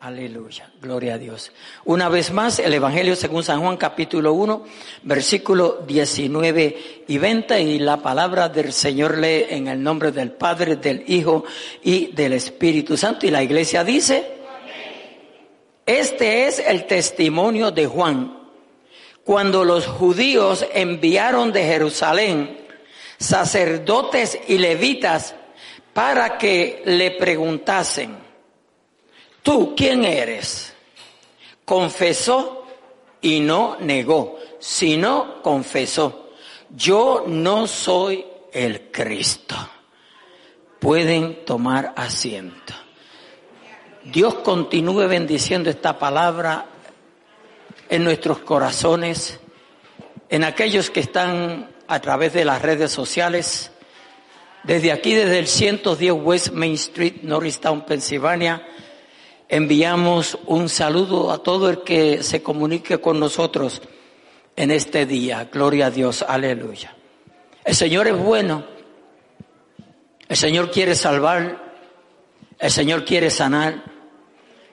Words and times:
Aleluya, 0.00 0.70
gloria 0.82 1.14
a 1.14 1.18
Dios. 1.18 1.50
Una 1.86 2.10
vez 2.10 2.30
más, 2.30 2.58
el 2.58 2.74
Evangelio 2.74 3.16
según 3.16 3.42
San 3.42 3.62
Juan 3.62 3.78
capítulo 3.78 4.34
1, 4.34 4.64
versículo 5.04 5.82
19 5.86 7.04
y 7.08 7.18
20 7.18 7.60
y 7.62 7.78
la 7.78 7.96
palabra 7.96 8.50
del 8.50 8.72
Señor 8.72 9.16
lee 9.16 9.46
en 9.48 9.68
el 9.68 9.82
nombre 9.82 10.12
del 10.12 10.32
Padre, 10.32 10.76
del 10.76 11.04
Hijo 11.06 11.44
y 11.82 12.08
del 12.08 12.34
Espíritu 12.34 12.98
Santo. 12.98 13.26
Y 13.26 13.30
la 13.30 13.42
iglesia 13.42 13.82
dice, 13.82 14.26
este 15.86 16.48
es 16.48 16.58
el 16.58 16.86
testimonio 16.86 17.70
de 17.70 17.86
Juan. 17.86 18.38
Cuando 19.24 19.64
los 19.64 19.86
judíos 19.86 20.66
enviaron 20.74 21.50
de 21.50 21.64
Jerusalén 21.64 22.58
sacerdotes 23.18 24.38
y 24.48 24.58
levitas 24.58 25.34
para 25.94 26.36
que 26.36 26.82
le 26.84 27.12
preguntasen, 27.12 28.23
¿tú 29.44 29.76
quién 29.76 30.04
eres? 30.04 30.74
Confesó 31.64 32.66
y 33.20 33.38
no 33.38 33.76
negó, 33.78 34.40
sino 34.58 35.40
confesó, 35.42 36.30
yo 36.70 37.24
no 37.28 37.68
soy 37.68 38.26
el 38.52 38.90
Cristo. 38.90 39.54
Pueden 40.80 41.44
tomar 41.44 41.92
asiento. 41.96 42.74
Dios 44.04 44.34
continúe 44.36 45.06
bendiciendo 45.08 45.70
esta 45.70 45.98
palabra 45.98 46.66
en 47.88 48.04
nuestros 48.04 48.40
corazones, 48.40 49.40
en 50.28 50.44
aquellos 50.44 50.90
que 50.90 51.00
están 51.00 51.70
a 51.86 52.00
través 52.00 52.32
de 52.32 52.44
las 52.44 52.60
redes 52.60 52.90
sociales. 52.90 53.70
Desde 54.62 54.92
aquí, 54.92 55.14
desde 55.14 55.38
el 55.38 55.46
110 55.46 56.12
West 56.14 56.50
Main 56.52 56.74
Street, 56.74 57.22
Norristown, 57.22 57.86
Pensilvania, 57.86 58.66
enviamos 59.48 60.38
un 60.46 60.68
saludo 60.68 61.30
a 61.30 61.38
todo 61.38 61.70
el 61.70 61.82
que 61.82 62.22
se 62.22 62.42
comunique 62.42 62.98
con 62.98 63.20
nosotros 63.20 63.82
en 64.56 64.70
este 64.70 65.06
día. 65.06 65.48
Gloria 65.52 65.86
a 65.86 65.90
Dios, 65.90 66.24
aleluya. 66.26 66.94
El 67.64 67.74
Señor 67.74 68.08
es 68.08 68.18
bueno, 68.18 68.64
el 70.28 70.36
Señor 70.36 70.70
quiere 70.70 70.94
salvar, 70.94 71.74
el 72.58 72.70
Señor 72.70 73.04
quiere 73.04 73.30
sanar, 73.30 73.84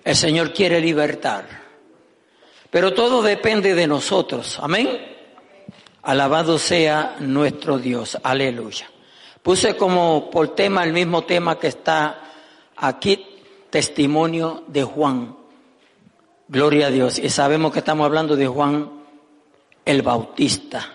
el 0.04 0.16
Señor 0.16 0.54
quiere 0.54 0.80
libertar. 0.82 1.62
Pero 2.70 2.94
todo 2.94 3.22
depende 3.22 3.76
de 3.76 3.88
nosotros, 3.88 4.58
amén. 4.62 5.08
Alabado 6.04 6.58
sea 6.58 7.18
nuestro 7.20 7.78
Dios, 7.78 8.18
aleluya. 8.24 8.90
Puse 9.44 9.76
como 9.76 10.30
por 10.30 10.56
tema 10.56 10.84
el 10.84 10.94
mismo 10.94 11.24
tema 11.24 11.60
que 11.60 11.68
está 11.68 12.22
aquí 12.76 13.31
testimonio 13.72 14.64
de 14.68 14.84
Juan. 14.84 15.36
Gloria 16.48 16.88
a 16.88 16.92
Dios. 16.92 17.18
Y 17.18 17.30
sabemos 17.30 17.72
que 17.72 17.80
estamos 17.80 18.06
hablando 18.06 18.36
de 18.36 18.46
Juan 18.46 18.92
el 19.84 20.02
Bautista. 20.02 20.88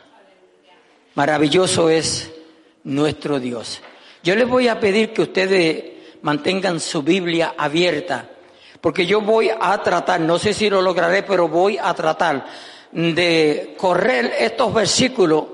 Maravilloso 1.15 1.89
es 1.89 2.31
nuestro 2.85 3.41
Dios. 3.41 3.81
Yo 4.23 4.37
les 4.37 4.47
voy 4.47 4.69
a 4.69 4.79
pedir 4.79 5.13
que 5.13 5.23
ustedes 5.23 5.85
mantengan 6.23 6.79
su 6.79 7.03
Biblia 7.03 7.55
abierta, 7.57 8.29
porque 8.81 9.07
yo 9.07 9.21
voy 9.21 9.51
a 9.59 9.83
tratar, 9.83 10.21
no 10.21 10.39
sé 10.39 10.53
si 10.53 10.69
lo 10.69 10.83
lograré, 10.83 11.23
pero 11.23 11.49
voy 11.49 11.79
a 11.79 11.95
tratar 11.95 12.47
de 12.93 13.75
correr 13.77 14.35
estos 14.39 14.75
versículos, 14.75 15.45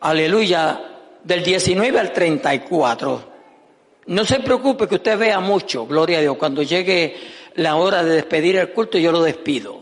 aleluya, 0.00 0.80
del 1.24 1.42
19 1.42 1.98
al 1.98 2.12
34. 2.12 3.35
No 4.06 4.24
se 4.24 4.40
preocupe 4.40 4.86
que 4.86 4.96
usted 4.96 5.18
vea 5.18 5.40
mucho, 5.40 5.86
gloria 5.86 6.18
a 6.18 6.20
Dios. 6.20 6.36
Cuando 6.36 6.62
llegue 6.62 7.16
la 7.54 7.76
hora 7.76 8.04
de 8.04 8.14
despedir 8.14 8.56
el 8.56 8.72
culto, 8.72 8.98
yo 8.98 9.10
lo 9.10 9.22
despido. 9.22 9.80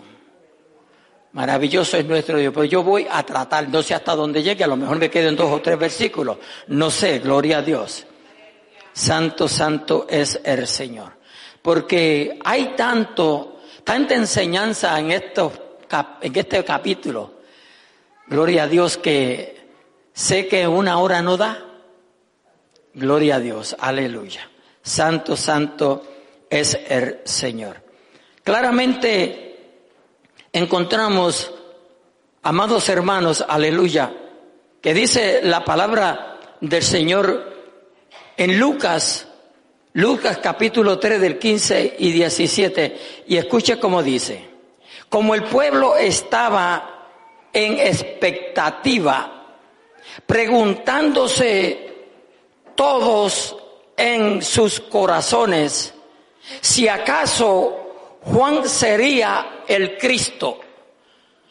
Maravilloso 1.33 1.97
es 1.97 2.07
nuestro 2.07 2.39
Dios, 2.39 2.55
pero 2.55 2.65
yo 2.65 2.83
voy 2.85 3.09
a 3.11 3.25
tratar, 3.25 3.69
no 3.69 3.83
sé 3.83 3.93
hasta 3.93 4.15
dónde 4.15 4.43
llegue, 4.43 4.63
a 4.63 4.69
lo 4.69 4.77
mejor 4.77 4.99
me 4.99 5.11
queden 5.11 5.35
dos 5.35 5.51
o 5.51 5.61
tres 5.61 5.77
versículos, 5.77 6.39
no 6.69 6.93
sé, 6.93 7.19
gloria 7.19 7.59
a 7.59 7.63
Dios. 7.63 8.07
Santo, 8.93 9.49
santo 9.49 10.07
es 10.09 10.41
el 10.45 10.69
Señor. 10.69 11.13
Porque 11.61 12.39
hay 12.45 12.75
tanto, 12.77 13.59
tanta 13.83 14.15
enseñanza 14.15 14.97
en, 15.01 15.11
estos, 15.11 15.53
en 16.21 16.37
este 16.37 16.65
capítulo, 16.65 17.41
gloria 18.29 18.63
a 18.63 18.69
Dios, 18.69 18.97
que 18.97 19.67
sé 20.13 20.47
que 20.47 20.69
una 20.69 20.99
hora 20.99 21.21
no 21.21 21.37
da, 21.37 21.74
Gloria 22.95 23.37
a 23.37 23.41
Dios, 23.41 23.75
aleluya. 23.79 24.49
Santo, 24.81 25.37
santo 25.37 26.07
es 26.49 26.79
el 26.89 27.21
Señor. 27.25 27.83
Claramente 28.45 29.57
encontramos, 30.53 31.53
amados 32.43 32.89
hermanos, 32.89 33.45
aleluya, 33.49 34.15
que 34.81 34.95
dice 34.95 35.41
la 35.43 35.65
palabra 35.65 36.39
del 36.61 36.83
Señor 36.85 37.53
en 38.37 38.61
Lucas, 38.61 39.27
Lucas 39.95 40.39
capítulo 40.41 40.99
3 40.99 41.21
del 41.21 41.39
15 41.39 41.97
y 41.99 42.13
17, 42.13 43.25
y 43.27 43.37
escuche 43.37 43.81
cómo 43.81 44.05
dice, 44.05 44.49
como 45.09 45.35
el 45.35 45.43
pueblo 45.45 45.97
estaba 45.97 47.09
en 47.53 47.81
expectativa, 47.81 49.47
preguntándose 50.27 51.94
todos 52.75 53.57
en 53.97 54.43
sus 54.43 54.81
corazones 54.81 55.95
si 56.61 56.89
acaso 56.89 58.19
Juan 58.23 58.69
sería 58.69 59.63
el 59.67 59.97
Cristo, 59.99 60.61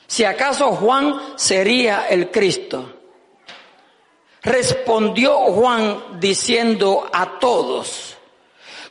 si 0.08 0.24
acaso 0.24 0.72
Juan 0.72 1.34
sería 1.36 2.08
el 2.10 2.32
Cristo. 2.32 3.00
Respondió 4.42 5.38
Juan 5.38 6.20
diciendo 6.20 7.10
a 7.12 7.40
todos, 7.40 8.18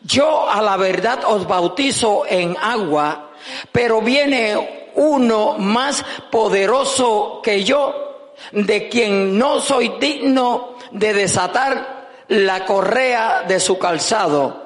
yo 0.02 0.48
a 0.48 0.62
la 0.62 0.76
verdad 0.76 1.24
os 1.26 1.46
bautizo 1.46 2.24
en 2.26 2.56
agua, 2.56 3.32
pero 3.70 4.00
viene 4.00 4.90
uno 4.94 5.58
más 5.58 6.04
poderoso 6.30 7.40
que 7.42 7.62
yo, 7.62 8.34
de 8.52 8.88
quien 8.88 9.38
no 9.38 9.60
soy 9.60 9.92
digno 10.00 10.76
de 10.90 11.12
desatar 11.12 12.01
la 12.32 12.64
correa 12.64 13.42
de 13.42 13.60
su 13.60 13.78
calzado. 13.78 14.62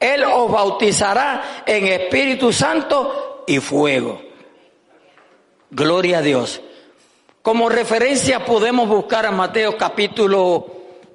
Él 0.00 0.24
os 0.24 0.50
bautizará 0.50 1.62
en 1.66 1.86
Espíritu 1.86 2.50
Santo 2.50 3.44
y 3.46 3.60
fuego. 3.60 4.22
Gloria 5.70 6.18
a 6.18 6.22
Dios. 6.22 6.62
Como 7.42 7.68
referencia 7.68 8.44
podemos 8.44 8.88
buscar 8.88 9.26
a 9.26 9.30
Mateo 9.30 9.76
capítulo 9.76 10.66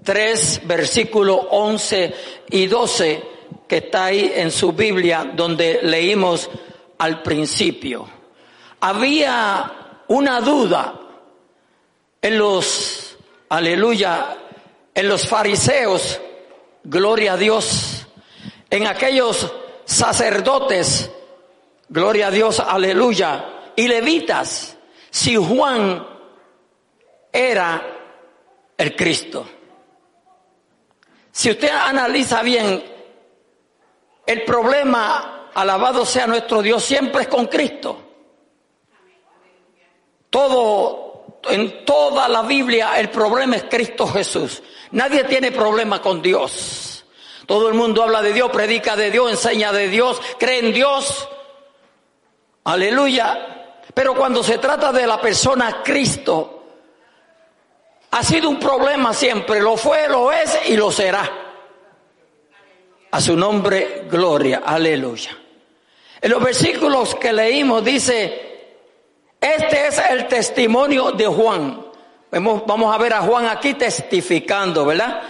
3, 0.03 0.61
versículo 0.65 1.35
11 1.35 2.13
y 2.51 2.67
12, 2.67 3.23
que 3.67 3.77
está 3.77 4.05
ahí 4.05 4.31
en 4.35 4.51
su 4.51 4.73
Biblia, 4.73 5.31
donde 5.33 5.79
leímos 5.81 6.51
al 6.99 7.23
principio. 7.23 8.07
Había 8.79 10.03
una 10.07 10.39
duda 10.39 10.99
en 12.21 12.37
los, 12.37 13.17
aleluya, 13.49 14.37
en 14.97 15.07
los 15.07 15.27
fariseos, 15.27 16.19
gloria 16.83 17.33
a 17.33 17.37
Dios, 17.37 18.07
en 18.67 18.87
aquellos 18.87 19.53
sacerdotes, 19.85 21.11
gloria 21.87 22.27
a 22.27 22.31
Dios, 22.31 22.59
aleluya, 22.59 23.45
y 23.75 23.87
levitas, 23.87 24.75
si 25.11 25.35
Juan 25.35 26.03
era 27.31 27.79
el 28.75 28.95
Cristo. 28.95 29.47
Si 31.31 31.51
usted 31.51 31.69
analiza 31.69 32.41
bien, 32.41 32.83
el 34.25 34.43
problema, 34.45 35.51
alabado 35.53 36.07
sea 36.07 36.25
nuestro 36.25 36.63
Dios, 36.63 36.83
siempre 36.83 37.21
es 37.21 37.27
con 37.27 37.45
Cristo. 37.45 38.01
Todo, 40.31 41.06
en 41.49 41.85
toda 41.85 42.27
la 42.27 42.41
Biblia, 42.41 42.99
el 42.99 43.09
problema 43.09 43.55
es 43.55 43.65
Cristo 43.69 44.07
Jesús. 44.07 44.61
Nadie 44.91 45.23
tiene 45.25 45.51
problema 45.51 46.01
con 46.01 46.21
Dios. 46.21 47.05
Todo 47.45 47.69
el 47.69 47.75
mundo 47.75 48.03
habla 48.03 48.21
de 48.21 48.33
Dios, 48.33 48.51
predica 48.51 48.95
de 48.95 49.09
Dios, 49.11 49.31
enseña 49.31 49.71
de 49.71 49.87
Dios, 49.87 50.21
cree 50.37 50.59
en 50.59 50.73
Dios. 50.73 51.27
Aleluya. 52.65 53.79
Pero 53.93 54.15
cuando 54.15 54.43
se 54.43 54.57
trata 54.57 54.91
de 54.91 55.07
la 55.07 55.19
persona 55.19 55.81
Cristo, 55.83 56.65
ha 58.11 58.23
sido 58.23 58.49
un 58.49 58.59
problema 58.59 59.13
siempre. 59.13 59.61
Lo 59.61 59.77
fue, 59.77 60.07
lo 60.07 60.31
es 60.31 60.59
y 60.67 60.75
lo 60.75 60.91
será. 60.91 61.29
A 63.11 63.21
su 63.21 63.35
nombre, 63.35 64.05
gloria. 64.09 64.61
Aleluya. 64.65 65.37
En 66.19 66.31
los 66.31 66.43
versículos 66.43 67.15
que 67.15 67.31
leímos 67.31 67.83
dice, 67.83 68.46
este 69.41 69.87
es 69.87 70.01
el 70.09 70.27
testimonio 70.27 71.11
de 71.11 71.27
Juan. 71.27 71.85
Vamos 72.31 72.93
a 72.93 72.97
ver 72.97 73.13
a 73.13 73.21
Juan 73.21 73.45
aquí 73.47 73.73
testificando, 73.75 74.85
¿verdad? 74.85 75.21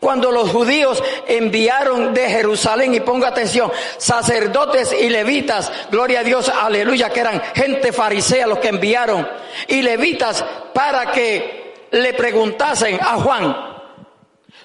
Cuando 0.00 0.32
los 0.32 0.50
judíos 0.50 1.02
enviaron 1.28 2.12
de 2.12 2.28
Jerusalén, 2.28 2.92
y 2.92 3.00
ponga 3.00 3.28
atención, 3.28 3.70
sacerdotes 3.98 4.92
y 4.92 5.08
levitas, 5.08 5.70
gloria 5.90 6.20
a 6.20 6.24
Dios, 6.24 6.48
aleluya, 6.48 7.10
que 7.10 7.20
eran 7.20 7.40
gente 7.54 7.92
farisea 7.92 8.48
los 8.48 8.58
que 8.58 8.68
enviaron, 8.68 9.28
y 9.68 9.80
levitas 9.80 10.44
para 10.74 11.12
que 11.12 11.86
le 11.92 12.14
preguntasen 12.14 12.98
a 13.00 13.14
Juan, 13.14 13.56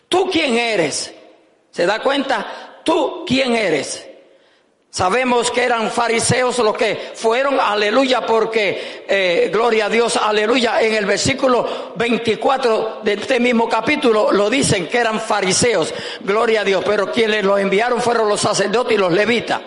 ¿tú 0.09 0.29
quién 0.31 0.57
eres? 0.57 1.13
¿Se 1.69 1.85
da 1.85 1.99
cuenta? 1.99 2.81
¿Tú 2.83 3.23
quién 3.27 3.55
eres? 3.55 4.06
Sabemos 4.97 5.51
que 5.51 5.63
eran 5.63 5.91
fariseos 5.91 6.57
los 6.57 6.75
que 6.75 7.11
fueron, 7.13 7.59
aleluya, 7.59 8.25
porque, 8.25 9.05
eh, 9.07 9.47
gloria 9.53 9.85
a 9.85 9.89
Dios, 9.89 10.17
aleluya, 10.17 10.81
en 10.81 10.95
el 10.95 11.05
versículo 11.05 11.93
24 11.95 13.01
de 13.03 13.13
este 13.13 13.39
mismo 13.39 13.69
capítulo 13.69 14.31
lo 14.31 14.49
dicen 14.49 14.87
que 14.87 14.97
eran 14.97 15.19
fariseos, 15.21 15.93
gloria 16.21 16.61
a 16.61 16.63
Dios, 16.63 16.83
pero 16.83 17.11
quienes 17.11 17.45
los 17.45 17.59
enviaron 17.59 18.01
fueron 18.01 18.27
los 18.27 18.41
sacerdotes 18.41 18.95
y 18.95 18.97
los 18.97 19.13
levitas. 19.13 19.61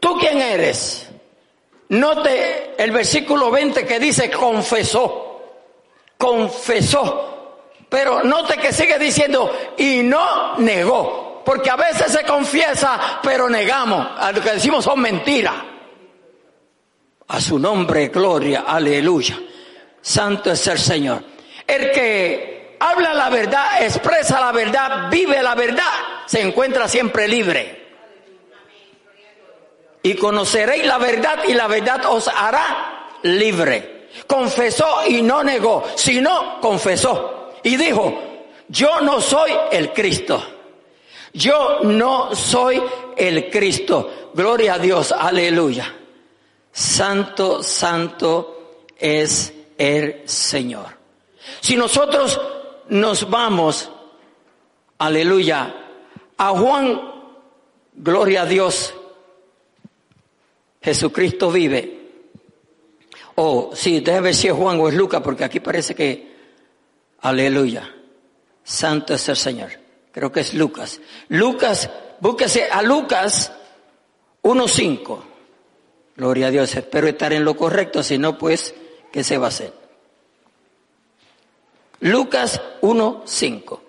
¿Tú 0.00 0.18
quién 0.18 0.42
eres? 0.42 1.08
Note 1.90 2.74
el 2.76 2.90
versículo 2.90 3.52
20 3.52 3.86
que 3.86 4.00
dice 4.00 4.32
confesó, 4.32 5.42
confesó, 6.16 7.60
pero 7.88 8.24
note 8.24 8.56
que 8.56 8.72
sigue 8.72 8.98
diciendo 8.98 9.56
y 9.76 10.02
no 10.02 10.58
negó 10.58 11.27
porque 11.48 11.70
a 11.70 11.76
veces 11.76 12.12
se 12.12 12.24
confiesa, 12.24 13.20
pero 13.22 13.48
negamos. 13.48 14.06
A 14.18 14.30
lo 14.32 14.42
que 14.42 14.50
decimos 14.50 14.84
son 14.84 15.00
mentiras. 15.00 15.54
A 17.26 17.40
su 17.40 17.58
nombre, 17.58 18.08
gloria, 18.08 18.64
aleluya. 18.66 19.40
Santo 20.02 20.52
es 20.52 20.66
el 20.66 20.78
Señor. 20.78 21.24
El 21.66 21.90
que 21.90 22.76
habla 22.78 23.14
la 23.14 23.30
verdad, 23.30 23.82
expresa 23.82 24.38
la 24.38 24.52
verdad, 24.52 25.08
vive 25.10 25.42
la 25.42 25.54
verdad, 25.54 25.90
se 26.26 26.42
encuentra 26.42 26.86
siempre 26.86 27.26
libre. 27.26 27.94
Y 30.02 30.16
conoceréis 30.16 30.84
la 30.84 30.98
verdad 30.98 31.44
y 31.48 31.54
la 31.54 31.66
verdad 31.66 32.04
os 32.10 32.28
hará 32.28 33.08
libre. 33.22 34.10
Confesó 34.26 35.06
y 35.08 35.22
no 35.22 35.42
negó, 35.42 35.82
sino 35.94 36.60
confesó. 36.60 37.54
Y 37.62 37.76
dijo, 37.76 38.22
yo 38.68 39.00
no 39.00 39.22
soy 39.22 39.52
el 39.72 39.94
Cristo. 39.94 40.57
Yo 41.32 41.80
no 41.84 42.34
soy 42.34 42.82
el 43.16 43.50
Cristo. 43.50 44.30
Gloria 44.34 44.74
a 44.74 44.78
Dios, 44.78 45.12
aleluya. 45.12 45.94
Santo, 46.72 47.62
santo 47.62 48.84
es 48.96 49.52
el 49.76 50.28
Señor. 50.28 50.86
Si 51.60 51.76
nosotros 51.76 52.40
nos 52.88 53.28
vamos, 53.28 53.90
aleluya, 54.98 55.74
a 56.36 56.50
Juan, 56.50 57.00
gloria 57.94 58.42
a 58.42 58.46
Dios, 58.46 58.94
Jesucristo 60.80 61.50
vive. 61.50 61.98
O 63.34 63.70
sí, 63.74 64.00
déjame 64.00 64.26
ver 64.26 64.34
si 64.34 64.48
es 64.48 64.54
Juan 64.54 64.80
o 64.80 64.88
es 64.88 64.94
Lucas, 64.94 65.20
porque 65.22 65.44
aquí 65.44 65.60
parece 65.60 65.94
que, 65.94 66.36
aleluya, 67.20 67.94
santo 68.62 69.14
es 69.14 69.28
el 69.28 69.36
Señor 69.36 69.87
creo 70.12 70.32
que 70.32 70.40
es 70.40 70.54
Lucas. 70.54 71.00
Lucas, 71.28 71.90
búsquese 72.20 72.68
a 72.70 72.82
Lucas 72.82 73.52
1.5. 74.42 75.22
Gloria 76.16 76.48
a 76.48 76.50
Dios, 76.50 76.74
espero 76.74 77.06
estar 77.06 77.32
en 77.32 77.44
lo 77.44 77.56
correcto, 77.56 78.02
si 78.02 78.18
no, 78.18 78.36
pues, 78.36 78.74
¿qué 79.12 79.22
se 79.22 79.38
va 79.38 79.46
a 79.46 79.48
hacer? 79.48 79.72
Lucas 82.00 82.60
1.5. 82.80 83.80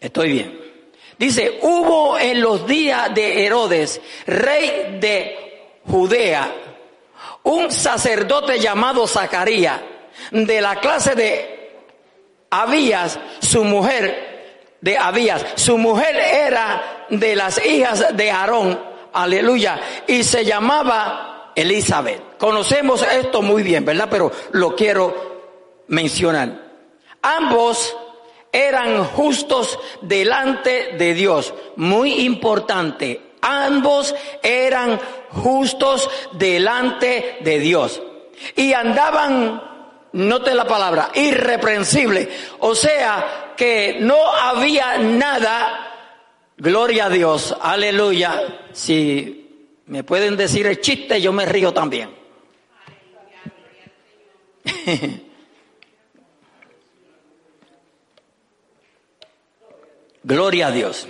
Estoy 0.00 0.32
bien. 0.32 0.60
Dice, 1.18 1.60
hubo 1.62 2.18
en 2.18 2.40
los 2.40 2.66
días 2.66 3.14
de 3.14 3.46
Herodes, 3.46 4.00
rey 4.26 4.98
de 5.00 5.78
Judea, 5.86 6.54
un 7.44 7.70
sacerdote 7.70 8.58
llamado 8.58 9.06
Zacarías, 9.06 9.80
de 10.30 10.60
la 10.60 10.80
clase 10.80 11.14
de 11.14 11.53
Abías, 12.62 13.18
su 13.40 13.64
mujer 13.64 14.76
de 14.80 14.96
Abías, 14.96 15.44
su 15.56 15.76
mujer 15.76 16.14
era 16.14 17.06
de 17.10 17.34
las 17.34 17.64
hijas 17.64 18.16
de 18.16 18.30
Aarón, 18.30 18.78
aleluya, 19.12 19.80
y 20.06 20.22
se 20.22 20.44
llamaba 20.44 21.52
Elizabeth. 21.56 22.38
Conocemos 22.38 23.02
esto 23.02 23.42
muy 23.42 23.64
bien, 23.64 23.84
¿verdad? 23.84 24.06
Pero 24.08 24.30
lo 24.52 24.76
quiero 24.76 25.82
mencionar. 25.88 26.62
Ambos 27.22 27.96
eran 28.52 29.02
justos 29.04 29.76
delante 30.02 30.94
de 30.96 31.14
Dios. 31.14 31.54
Muy 31.74 32.24
importante. 32.24 33.20
Ambos 33.40 34.14
eran 34.42 35.00
justos 35.30 36.08
delante 36.32 37.38
de 37.40 37.58
Dios. 37.58 38.00
Y 38.54 38.72
andaban 38.74 39.73
note 40.14 40.54
la 40.54 40.66
palabra, 40.66 41.10
irreprensible. 41.14 42.28
O 42.60 42.74
sea 42.74 43.52
que 43.56 43.98
no 44.00 44.16
había 44.32 44.98
nada, 44.98 45.92
gloria 46.56 47.04
a 47.06 47.10
Dios, 47.10 47.56
aleluya. 47.60 48.66
Si 48.72 49.70
me 49.86 50.02
pueden 50.04 50.36
decir 50.36 50.66
el 50.66 50.80
chiste, 50.80 51.20
yo 51.20 51.32
me 51.32 51.44
río 51.46 51.72
también. 51.74 52.10
gloria 60.22 60.68
a 60.68 60.70
Dios. 60.70 61.06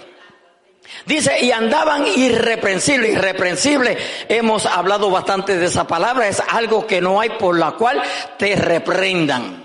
Dice, 1.06 1.44
y 1.44 1.52
andaban 1.52 2.06
irreprensibles, 2.06 3.12
irreprensible. 3.12 3.96
Hemos 4.28 4.66
hablado 4.66 5.10
bastante 5.10 5.56
de 5.56 5.66
esa 5.66 5.86
palabra, 5.86 6.28
es 6.28 6.40
algo 6.48 6.86
que 6.86 7.00
no 7.00 7.20
hay 7.20 7.31
por 7.31 7.58
la 7.58 7.72
cual 7.72 8.02
te 8.38 8.56
reprendan. 8.56 9.64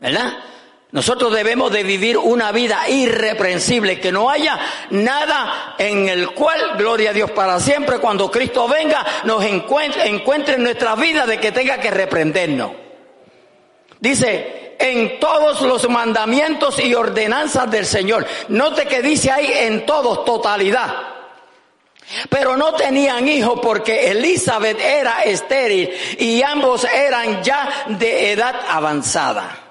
¿Verdad? 0.00 0.32
Nosotros 0.94 1.32
debemos 1.32 1.72
de 1.72 1.82
vivir 1.82 2.16
una 2.16 2.52
vida 2.52 2.88
irreprensible, 2.88 3.98
que 3.98 4.12
no 4.12 4.30
haya 4.30 4.58
nada 4.90 5.74
en 5.76 6.08
el 6.08 6.30
cual, 6.30 6.76
gloria 6.78 7.10
a 7.10 7.12
Dios 7.12 7.32
para 7.32 7.58
siempre, 7.58 7.98
cuando 7.98 8.30
Cristo 8.30 8.68
venga, 8.68 9.04
nos 9.24 9.44
encuentre, 9.44 10.06
encuentre 10.06 10.54
en 10.54 10.62
nuestra 10.62 10.94
vida 10.94 11.26
de 11.26 11.40
que 11.40 11.50
tenga 11.50 11.80
que 11.80 11.90
reprendernos. 11.90 12.70
Dice, 13.98 14.63
en 14.78 15.18
todos 15.20 15.62
los 15.62 15.88
mandamientos 15.88 16.78
y 16.78 16.94
ordenanzas 16.94 17.70
del 17.70 17.86
Señor. 17.86 18.26
Note 18.48 18.86
que 18.86 19.02
dice 19.02 19.30
ahí 19.30 19.50
en 19.52 19.86
todos, 19.86 20.24
totalidad. 20.24 21.14
Pero 22.28 22.56
no 22.56 22.74
tenían 22.74 23.26
hijo 23.26 23.60
porque 23.60 24.10
Elizabeth 24.10 24.78
era 24.78 25.22
estéril 25.22 25.90
y 26.18 26.42
ambos 26.42 26.84
eran 26.84 27.42
ya 27.42 27.86
de 27.88 28.32
edad 28.32 28.56
avanzada. 28.68 29.63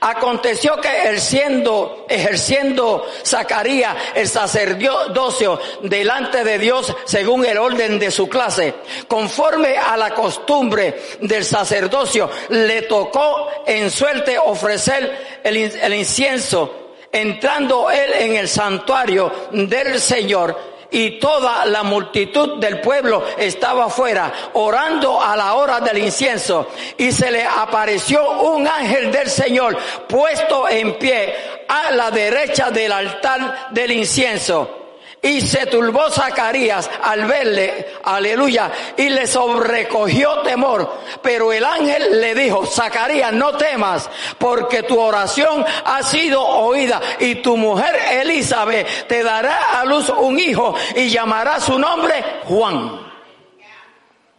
Aconteció 0.00 0.80
que 0.80 1.18
siendo, 1.18 2.06
ejerciendo 2.08 3.06
Zacarías 3.24 3.96
el 4.14 4.28
sacerdocio 4.28 5.60
delante 5.82 6.44
de 6.44 6.58
Dios 6.58 6.94
según 7.04 7.44
el 7.44 7.58
orden 7.58 7.98
de 7.98 8.10
su 8.10 8.28
clase, 8.28 8.74
conforme 9.08 9.76
a 9.76 9.96
la 9.96 10.10
costumbre 10.10 11.00
del 11.20 11.44
sacerdocio, 11.44 12.30
le 12.50 12.82
tocó 12.82 13.48
en 13.66 13.90
suerte 13.90 14.38
ofrecer 14.38 15.40
el, 15.42 15.56
el 15.56 15.94
incienso, 15.94 16.94
entrando 17.10 17.90
él 17.90 18.12
en 18.14 18.36
el 18.36 18.48
santuario 18.48 19.32
del 19.52 20.00
Señor 20.00 20.71
y 20.92 21.18
toda 21.18 21.66
la 21.66 21.82
multitud 21.82 22.58
del 22.58 22.80
pueblo 22.80 23.24
estaba 23.36 23.86
afuera 23.86 24.32
orando 24.52 25.20
a 25.20 25.36
la 25.36 25.54
hora 25.54 25.80
del 25.80 25.98
incienso 25.98 26.68
y 26.96 27.10
se 27.10 27.30
le 27.30 27.44
apareció 27.44 28.42
un 28.42 28.68
ángel 28.68 29.10
del 29.10 29.28
Señor 29.28 29.76
puesto 30.06 30.68
en 30.68 30.98
pie 30.98 31.34
a 31.66 31.90
la 31.90 32.10
derecha 32.10 32.70
del 32.70 32.92
altar 32.92 33.68
del 33.70 33.92
incienso. 33.92 34.81
Y 35.24 35.40
se 35.40 35.66
turbó 35.66 36.10
Zacarías 36.10 36.90
al 37.00 37.26
verle, 37.26 37.92
aleluya, 38.02 38.72
y 38.96 39.08
le 39.08 39.28
sobrecogió 39.28 40.40
temor. 40.40 40.98
Pero 41.22 41.52
el 41.52 41.64
ángel 41.64 42.20
le 42.20 42.34
dijo, 42.34 42.66
Zacarías, 42.66 43.32
no 43.32 43.56
temas, 43.56 44.10
porque 44.36 44.82
tu 44.82 44.98
oración 44.98 45.64
ha 45.84 46.02
sido 46.02 46.44
oída 46.44 47.00
y 47.20 47.36
tu 47.36 47.56
mujer 47.56 47.94
Elizabeth 48.10 49.06
te 49.06 49.22
dará 49.22 49.80
a 49.80 49.84
luz 49.84 50.08
un 50.08 50.40
hijo 50.40 50.74
y 50.96 51.08
llamará 51.08 51.60
su 51.60 51.78
nombre 51.78 52.40
Juan. 52.42 53.12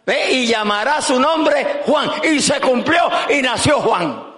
¿Ve? 0.05 0.33
Y 0.33 0.47
llamará 0.47 1.01
su 1.01 1.17
nombre 1.17 1.81
Juan. 1.85 2.11
Y 2.23 2.41
se 2.41 2.59
cumplió 2.59 3.09
y 3.29 3.41
nació 3.41 3.79
Juan. 3.79 4.33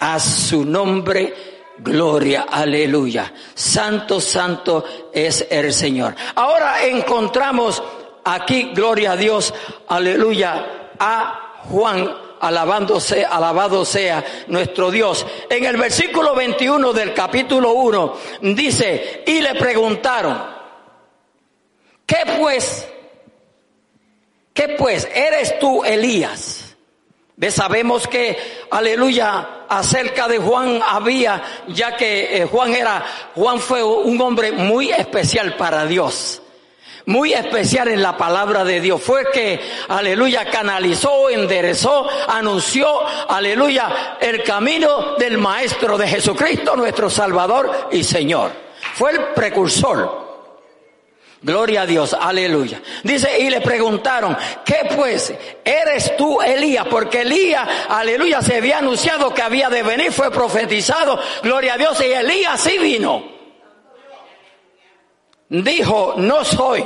A 0.00 0.18
su 0.18 0.64
nombre 0.64 1.51
Gloria, 1.82 2.46
aleluya. 2.48 3.32
Santo, 3.54 4.20
santo 4.20 4.84
es 5.12 5.46
el 5.50 5.72
Señor. 5.72 6.14
Ahora 6.36 6.84
encontramos 6.84 7.82
aquí, 8.24 8.70
gloria 8.72 9.12
a 9.12 9.16
Dios, 9.16 9.52
aleluya, 9.88 10.90
a 10.98 11.64
Juan, 11.68 12.08
alabándose, 12.40 13.24
alabado 13.24 13.84
sea 13.84 14.24
nuestro 14.46 14.92
Dios. 14.92 15.26
En 15.50 15.64
el 15.64 15.76
versículo 15.76 16.36
21 16.36 16.92
del 16.92 17.12
capítulo 17.12 17.72
1 17.72 18.16
dice, 18.42 19.24
y 19.26 19.40
le 19.40 19.56
preguntaron, 19.56 20.40
¿qué 22.06 22.18
pues? 22.38 22.88
¿Qué 24.54 24.76
pues? 24.78 25.08
¿Eres 25.12 25.58
tú 25.58 25.82
Elías? 25.82 26.76
Sabemos 27.50 28.06
que, 28.06 28.38
aleluya, 28.70 29.61
acerca 29.78 30.28
de 30.28 30.38
Juan 30.38 30.80
había, 30.86 31.42
ya 31.68 31.96
que 31.96 32.36
eh, 32.36 32.46
Juan 32.46 32.74
era, 32.74 33.04
Juan 33.34 33.58
fue 33.58 33.82
un 33.82 34.20
hombre 34.20 34.52
muy 34.52 34.90
especial 34.90 35.56
para 35.56 35.86
Dios. 35.86 36.42
Muy 37.04 37.32
especial 37.32 37.88
en 37.88 38.00
la 38.00 38.16
palabra 38.16 38.62
de 38.64 38.80
Dios. 38.80 39.02
Fue 39.02 39.28
que, 39.32 39.60
aleluya, 39.88 40.48
canalizó, 40.50 41.30
enderezó, 41.30 42.06
anunció, 42.28 42.86
aleluya, 43.28 44.18
el 44.20 44.44
camino 44.44 45.16
del 45.16 45.36
Maestro 45.38 45.98
de 45.98 46.06
Jesucristo, 46.06 46.76
nuestro 46.76 47.10
Salvador 47.10 47.88
y 47.90 48.04
Señor. 48.04 48.52
Fue 48.94 49.10
el 49.10 49.18
precursor. 49.34 50.21
Gloria 51.42 51.82
a 51.82 51.86
Dios, 51.86 52.14
aleluya. 52.18 52.80
Dice, 53.02 53.40
y 53.40 53.50
le 53.50 53.60
preguntaron, 53.60 54.36
¿qué 54.64 54.88
pues? 54.94 55.34
¿Eres 55.64 56.16
tú 56.16 56.40
Elías? 56.40 56.86
Porque 56.88 57.22
Elías, 57.22 57.68
aleluya, 57.88 58.40
se 58.42 58.58
había 58.58 58.78
anunciado 58.78 59.34
que 59.34 59.42
había 59.42 59.68
de 59.68 59.82
venir, 59.82 60.12
fue 60.12 60.30
profetizado, 60.30 61.18
gloria 61.42 61.74
a 61.74 61.78
Dios, 61.78 62.00
y 62.00 62.12
Elías 62.12 62.60
sí 62.60 62.78
vino. 62.78 63.24
Dijo, 65.48 66.14
no 66.16 66.44
soy. 66.44 66.84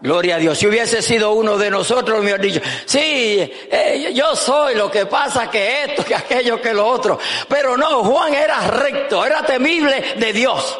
Gloria 0.00 0.36
a 0.36 0.38
Dios. 0.38 0.56
Si 0.56 0.66
hubiese 0.66 1.02
sido 1.02 1.32
uno 1.34 1.58
de 1.58 1.70
nosotros, 1.70 2.20
me 2.20 2.24
hubiera 2.24 2.42
dicho, 2.42 2.60
sí, 2.86 3.52
eh, 3.70 4.12
yo 4.14 4.34
soy, 4.34 4.76
lo 4.76 4.90
que 4.90 5.04
pasa 5.04 5.50
que 5.50 5.84
esto, 5.84 6.04
que 6.08 6.14
aquello, 6.14 6.58
que 6.58 6.72
lo 6.72 6.86
otro. 6.86 7.18
Pero 7.50 7.76
no, 7.76 8.02
Juan 8.02 8.32
era 8.32 8.62
recto, 8.62 9.26
era 9.26 9.44
temible 9.44 10.14
de 10.16 10.32
Dios 10.32 10.78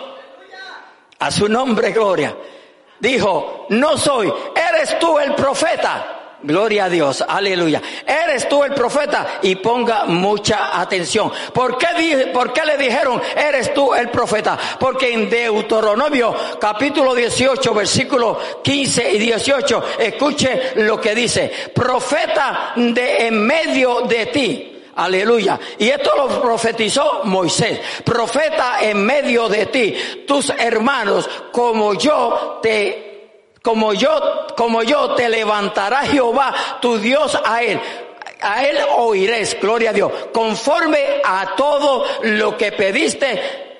a 1.24 1.30
su 1.30 1.48
nombre 1.48 1.90
gloria. 1.90 2.36
Dijo, 3.00 3.66
no 3.70 3.96
soy, 3.96 4.30
eres 4.54 4.98
tú 4.98 5.18
el 5.18 5.34
profeta. 5.34 6.20
Gloria 6.42 6.84
a 6.84 6.88
Dios, 6.90 7.24
aleluya. 7.26 7.80
Eres 8.06 8.46
tú 8.46 8.62
el 8.62 8.74
profeta 8.74 9.38
y 9.40 9.54
ponga 9.54 10.04
mucha 10.04 10.78
atención. 10.78 11.32
¿Por 11.54 11.78
qué, 11.78 12.30
¿Por 12.34 12.52
qué 12.52 12.66
le 12.66 12.76
dijeron, 12.76 13.22
eres 13.34 13.72
tú 13.72 13.94
el 13.94 14.10
profeta? 14.10 14.58
Porque 14.78 15.14
en 15.14 15.30
Deuteronomio 15.30 16.34
capítulo 16.60 17.14
18, 17.14 17.72
versículo 17.72 18.38
15 18.62 19.12
y 19.12 19.18
18, 19.18 19.84
escuche 20.00 20.72
lo 20.76 21.00
que 21.00 21.14
dice, 21.14 21.50
profeta 21.74 22.74
de 22.76 23.26
en 23.26 23.46
medio 23.46 24.02
de 24.02 24.26
ti 24.26 24.73
Aleluya. 24.96 25.58
Y 25.78 25.88
esto 25.88 26.12
lo 26.16 26.40
profetizó 26.40 27.22
Moisés. 27.24 27.80
Profeta 28.04 28.78
en 28.80 29.04
medio 29.04 29.48
de 29.48 29.66
ti, 29.66 29.96
tus 30.26 30.50
hermanos, 30.50 31.28
como 31.52 31.94
yo 31.94 32.60
te 32.62 33.12
como 33.62 33.94
yo, 33.94 34.46
como 34.58 34.82
yo 34.82 35.14
te 35.14 35.26
levantará 35.30 36.02
Jehová, 36.02 36.54
tu 36.82 36.98
Dios 36.98 37.38
a 37.44 37.62
él. 37.62 37.80
A 38.42 38.62
él 38.62 38.76
oiréis, 38.98 39.58
gloria 39.58 39.88
a 39.88 39.92
Dios, 39.94 40.12
conforme 40.34 41.22
a 41.24 41.54
todo 41.56 42.04
lo 42.24 42.58
que 42.58 42.72
pediste 42.72 43.73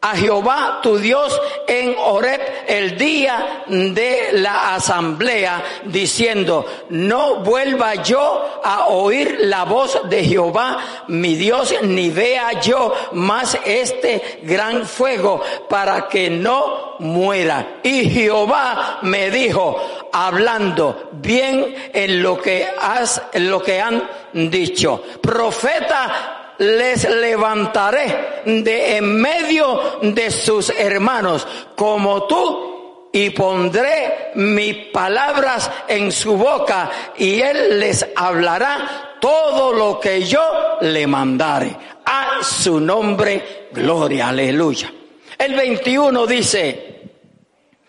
a 0.00 0.14
Jehová 0.14 0.78
tu 0.82 0.96
Dios 0.96 1.38
en 1.66 1.94
Horeb 1.98 2.40
el 2.68 2.96
día 2.96 3.64
de 3.66 4.28
la 4.32 4.74
asamblea, 4.74 5.62
diciendo, 5.86 6.64
no 6.90 7.36
vuelva 7.36 7.96
yo 7.96 8.60
a 8.62 8.86
oír 8.86 9.38
la 9.40 9.64
voz 9.64 10.00
de 10.08 10.24
Jehová 10.24 10.78
mi 11.08 11.34
Dios, 11.34 11.74
ni 11.82 12.10
vea 12.10 12.60
yo 12.60 12.94
más 13.12 13.58
este 13.64 14.40
gran 14.42 14.86
fuego 14.86 15.42
para 15.68 16.08
que 16.08 16.30
no 16.30 16.96
muera. 17.00 17.80
Y 17.82 18.08
Jehová 18.08 19.00
me 19.02 19.30
dijo, 19.30 19.76
hablando 20.12 21.08
bien 21.12 21.74
en 21.92 22.22
lo 22.22 22.40
que 22.40 22.68
has, 22.80 23.20
en 23.32 23.50
lo 23.50 23.60
que 23.62 23.80
han 23.80 24.08
dicho, 24.32 25.02
profeta 25.20 26.37
les 26.58 27.08
levantaré 27.08 28.42
de 28.44 28.96
en 28.96 29.20
medio 29.20 30.00
de 30.02 30.30
sus 30.30 30.70
hermanos 30.70 31.46
como 31.74 32.24
tú 32.24 33.08
y 33.12 33.30
pondré 33.30 34.32
mis 34.34 34.88
palabras 34.92 35.70
en 35.88 36.12
su 36.12 36.36
boca 36.36 36.90
y 37.16 37.40
él 37.40 37.80
les 37.80 38.06
hablará 38.14 39.16
todo 39.20 39.72
lo 39.72 39.98
que 39.98 40.22
yo 40.22 40.78
le 40.82 41.06
mandare. 41.06 41.76
A 42.04 42.42
su 42.42 42.80
nombre, 42.80 43.68
gloria, 43.72 44.28
aleluya. 44.28 44.92
El 45.36 45.54
21 45.54 46.26
dice, 46.26 47.02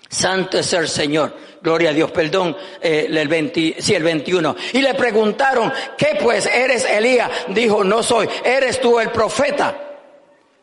Santo 0.07 0.59
es 0.59 0.73
el 0.73 0.87
Señor 0.87 1.33
Gloria 1.61 1.89
a 1.89 1.93
Dios, 1.93 2.11
perdón, 2.11 2.55
eh, 2.81 3.07
el 3.09 3.27
20, 3.27 3.75
sí, 3.79 3.93
el 3.93 4.03
21. 4.03 4.55
Y 4.73 4.81
le 4.81 4.93
preguntaron, 4.93 5.71
¿qué 5.97 6.17
pues 6.21 6.45
eres 6.45 6.85
Elías? 6.85 7.29
Dijo, 7.49 7.83
no 7.83 8.01
soy. 8.01 8.29
¿Eres 8.43 8.79
tú 8.79 8.99
el 8.99 9.11
profeta? 9.11 9.75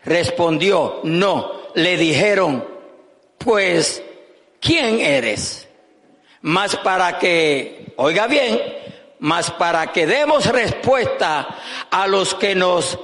Respondió, 0.04 1.00
no. 1.04 1.70
Le 1.74 1.98
dijeron, 1.98 2.66
pues, 3.36 4.02
¿quién 4.60 5.00
eres? 5.00 5.68
Más 6.42 6.76
para 6.76 7.18
que, 7.18 7.92
oiga 7.96 8.26
bien, 8.26 8.60
más 9.18 9.50
para 9.50 9.92
que 9.92 10.06
demos 10.06 10.46
respuesta 10.46 11.58
a 11.90 12.06
los 12.06 12.34
que 12.34 12.54
nos 12.54 12.98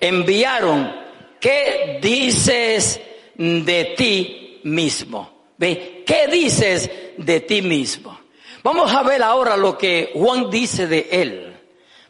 enviaron, 0.00 0.94
¿qué 1.40 1.98
dices 2.02 3.00
de 3.36 3.94
ti 3.96 4.60
mismo? 4.64 5.37
¿Ve? 5.58 6.04
¿Qué 6.06 6.28
dices 6.28 6.90
de 7.16 7.40
ti 7.40 7.60
mismo? 7.60 8.18
Vamos 8.62 8.92
a 8.92 9.02
ver 9.02 9.22
ahora 9.22 9.56
lo 9.56 9.76
que 9.76 10.12
Juan 10.14 10.48
dice 10.50 10.86
de 10.86 11.08
él, 11.10 11.56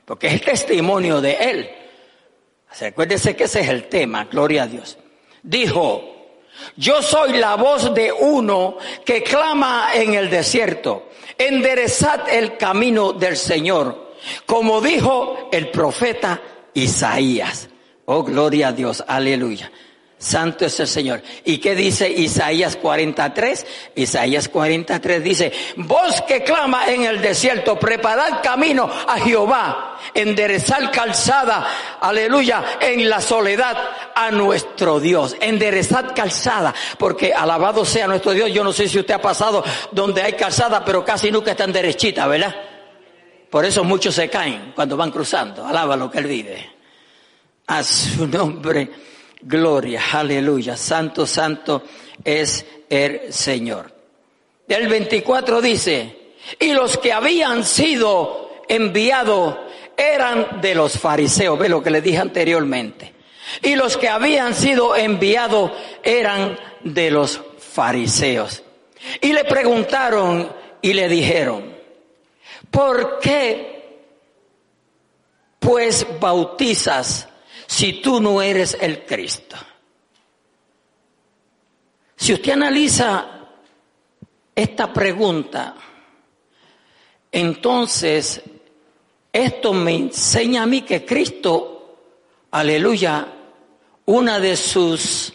porque 0.05 0.29
es 0.29 0.35
el 0.35 0.41
testimonio 0.43 1.21
de 1.21 1.33
él. 1.33 1.71
Recuérdese 2.79 3.35
que 3.35 3.45
ese 3.45 3.61
es 3.61 3.69
el 3.69 3.89
tema, 3.89 4.25
gloria 4.25 4.65
a 4.65 4.67
Dios. 4.67 4.99
Dijo, 5.43 6.37
yo 6.77 7.03
soy 7.03 7.39
la 7.39 7.57
voz 7.57 7.95
de 7.95 8.13
uno 8.13 8.77
que 9.05 9.23
clama 9.23 9.91
en 9.95 10.15
el 10.15 10.29
desierto, 10.29 11.09
enderezad 11.37 12.29
el 12.29 12.57
camino 12.57 13.13
del 13.13 13.37
Señor, 13.37 14.15
como 14.45 14.81
dijo 14.81 15.49
el 15.51 15.71
profeta 15.71 16.41
Isaías. 16.75 17.69
Oh, 18.05 18.23
gloria 18.23 18.69
a 18.69 18.73
Dios, 18.73 19.03
aleluya. 19.07 19.71
Santo 20.19 20.67
es 20.67 20.81
el 20.81 20.89
Señor. 20.89 21.23
¿Y 21.45 21.59
qué 21.59 21.77
dice 21.77 22.11
Isaías 22.11 22.75
43? 22.75 23.67
Isaías 23.95 24.49
43 24.49 25.23
dice, 25.23 25.53
voz 25.77 26.23
que 26.23 26.43
clama 26.43 26.89
en 26.89 27.05
el 27.05 27.23
desierto, 27.23 27.79
preparad 27.79 28.43
camino 28.43 28.91
a 29.07 29.21
Jehová, 29.21 29.97
enderezar 30.13 30.91
calzada, 30.91 31.99
aleluya, 32.01 32.79
en 32.81 33.09
la 33.09 33.21
soledad 33.21 33.77
a 34.13 34.33
nuestro 34.33 34.99
Dios. 34.99 35.37
Enderezad 35.39 36.13
calzada, 36.17 36.75
porque 36.99 37.33
alabado 37.33 37.85
sea 37.85 38.09
nuestro 38.09 38.33
Dios. 38.33 38.51
Yo 38.53 38.65
no 38.65 38.73
sé 38.73 38.89
si 38.89 38.99
usted 38.99 39.15
ha 39.15 39.23
pasado 39.23 39.63
donde 39.93 40.23
hay 40.23 40.33
calzada, 40.33 40.85
pero 40.85 41.05
casi 41.05 41.31
nunca 41.31 41.53
están 41.53 41.73
derechita, 41.73 42.27
¿verdad? 42.27 42.57
Por 43.49 43.65
eso 43.65 43.85
muchos 43.85 44.17
se 44.17 44.29
caen 44.29 44.73
cuando 44.75 44.97
van 44.97 45.13
cruzando. 45.13 45.65
Alaba 45.65 45.97
lo 45.97 46.11
que 46.11 46.19
él 46.19 46.27
vive. 46.27 46.71
A 47.69 47.85
su 47.85 48.27
nombre 48.27 49.08
gloria, 49.43 50.03
aleluya, 50.13 50.77
santo, 50.77 51.27
santo 51.27 51.83
es 52.25 52.65
el 52.89 53.33
Señor. 53.33 53.93
El 54.69 54.89
24 54.89 55.61
dice, 55.63 56.17
y 56.59 56.73
los 56.73 56.99
que 56.99 57.13
habían 57.13 57.65
sido 57.65 58.51
enviados 58.69 59.57
eran 59.97 60.61
de 60.61 60.75
los 60.75 60.99
fariseos, 60.99 61.59
ve 61.59 61.69
lo 61.69 61.83
que 61.83 61.91
le 61.91 62.01
dije 62.01 62.19
anteriormente. 62.19 63.15
Y 63.63 63.77
los 63.77 63.97
que 63.97 64.09
habían 64.09 64.55
sido 64.55 64.95
enviados 64.95 65.73
eran 66.03 66.59
de 66.85 67.11
los 67.11 67.41
fariseos. 67.59 68.63
Y 69.21 69.33
le 69.33 69.45
preguntaron 69.45 70.53
y 70.83 70.93
le 70.93 71.09
dijeron, 71.09 71.75
¿por 72.71 73.19
qué 73.21 73.79
pues 75.59 76.07
bautizas 76.21 77.29
si 77.69 78.01
tú 78.01 78.19
no 78.19 78.41
eres 78.41 78.79
el 78.81 79.05
Cristo? 79.05 79.57
Si 82.17 82.33
usted 82.33 82.53
analiza 82.53 83.27
esta 84.55 84.93
pregunta, 84.93 85.75
entonces 87.31 88.43
esto 89.31 89.75
me 89.75 89.95
enseña 89.95 90.63
a 90.63 90.67
mí 90.67 90.81
que 90.81 91.05
Cristo, 91.05 91.99
aleluya, 92.51 93.29
una 94.07 94.41
de 94.41 94.57
sus, 94.57 95.35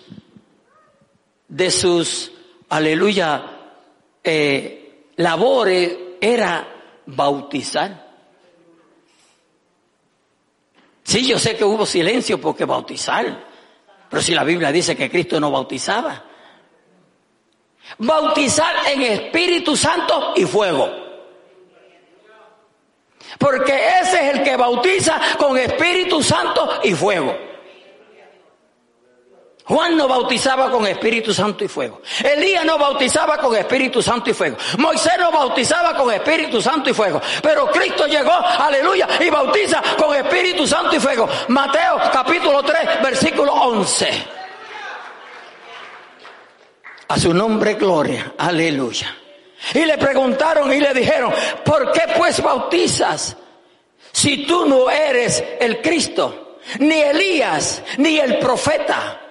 de 1.47 1.69
sus, 1.69 2.31
aleluya, 2.69 3.75
eh, 4.23 5.09
labores 5.17 5.97
era 6.19 6.67
bautizar. 7.05 8.02
Sí, 11.03 11.27
yo 11.27 11.37
sé 11.37 11.55
que 11.55 11.63
hubo 11.63 11.85
silencio 11.85 12.39
porque 12.39 12.65
bautizar. 12.65 13.45
Pero 14.09 14.21
si 14.21 14.33
la 14.33 14.43
Biblia 14.43 14.71
dice 14.71 14.95
que 14.95 15.09
Cristo 15.09 15.39
no 15.39 15.51
bautizaba. 15.51 16.23
Bautizar 17.97 18.75
en 18.87 19.01
Espíritu 19.01 19.75
Santo 19.75 20.33
y 20.35 20.45
fuego. 20.45 20.89
Porque 23.37 23.73
ese 24.01 24.29
es 24.29 24.35
el 24.35 24.43
que 24.43 24.55
bautiza 24.55 25.19
con 25.37 25.57
Espíritu 25.57 26.21
Santo 26.21 26.79
y 26.83 26.93
fuego. 26.93 27.52
Juan 29.65 29.95
no 29.95 30.09
bautizaba 30.09 30.69
con 30.69 30.85
Espíritu 30.85 31.33
Santo 31.33 31.63
y 31.63 31.69
fuego. 31.69 32.01
Elías 32.21 32.65
no 32.65 32.77
bautizaba 32.77 33.37
con 33.37 33.55
Espíritu 33.55 34.01
Santo 34.01 34.29
y 34.29 34.33
fuego. 34.33 34.57
Moisés 34.77 35.13
no 35.17 35.31
bautizaba 35.31 35.95
con 35.95 36.13
Espíritu 36.13 36.61
Santo 36.61 36.89
y 36.89 36.93
fuego. 36.93 37.21
Pero 37.41 37.71
Cristo 37.71 38.05
llegó, 38.05 38.33
aleluya, 38.33 39.07
y 39.21 39.29
bautiza 39.29 39.81
con 39.97 40.13
Espíritu 40.15 40.67
Santo 40.67 40.95
y 40.97 40.99
fuego. 40.99 41.29
Mateo 41.47 41.97
capítulo 42.11 42.61
3, 42.61 43.01
versículo 43.01 43.53
11. 43.53 44.27
A 47.07 47.17
su 47.17 47.33
nombre 47.33 47.75
gloria, 47.75 48.33
aleluya. 48.37 49.15
Y 49.73 49.85
le 49.85 49.97
preguntaron 49.97 50.73
y 50.73 50.81
le 50.81 50.93
dijeron, 50.93 51.33
¿por 51.63 51.89
qué 51.93 52.01
pues 52.17 52.43
bautizas 52.43 53.37
si 54.11 54.45
tú 54.45 54.65
no 54.65 54.89
eres 54.89 55.41
el 55.61 55.81
Cristo, 55.81 56.57
ni 56.79 56.99
Elías, 56.99 57.81
ni 57.97 58.19
el 58.19 58.39
profeta? 58.39 59.21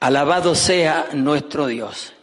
Alabado 0.00 0.54
sea 0.54 1.08
nuestro 1.12 1.66
Dios. 1.66 2.14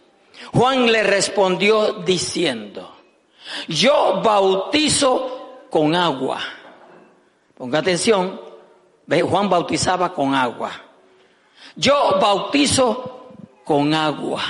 Juan 0.53 0.91
le 0.91 1.03
respondió 1.03 1.94
diciendo, 2.05 2.96
yo 3.67 4.22
bautizo 4.24 5.65
con 5.70 5.96
agua. 5.96 6.39
Ponga 7.58 7.79
atención, 7.79 8.39
Juan 9.08 9.50
bautizaba 9.50 10.13
con 10.13 10.34
agua. 10.34 10.72
Yo 11.75 12.17
bautizo 12.22 13.32
con 13.65 13.94
agua. 13.94 14.41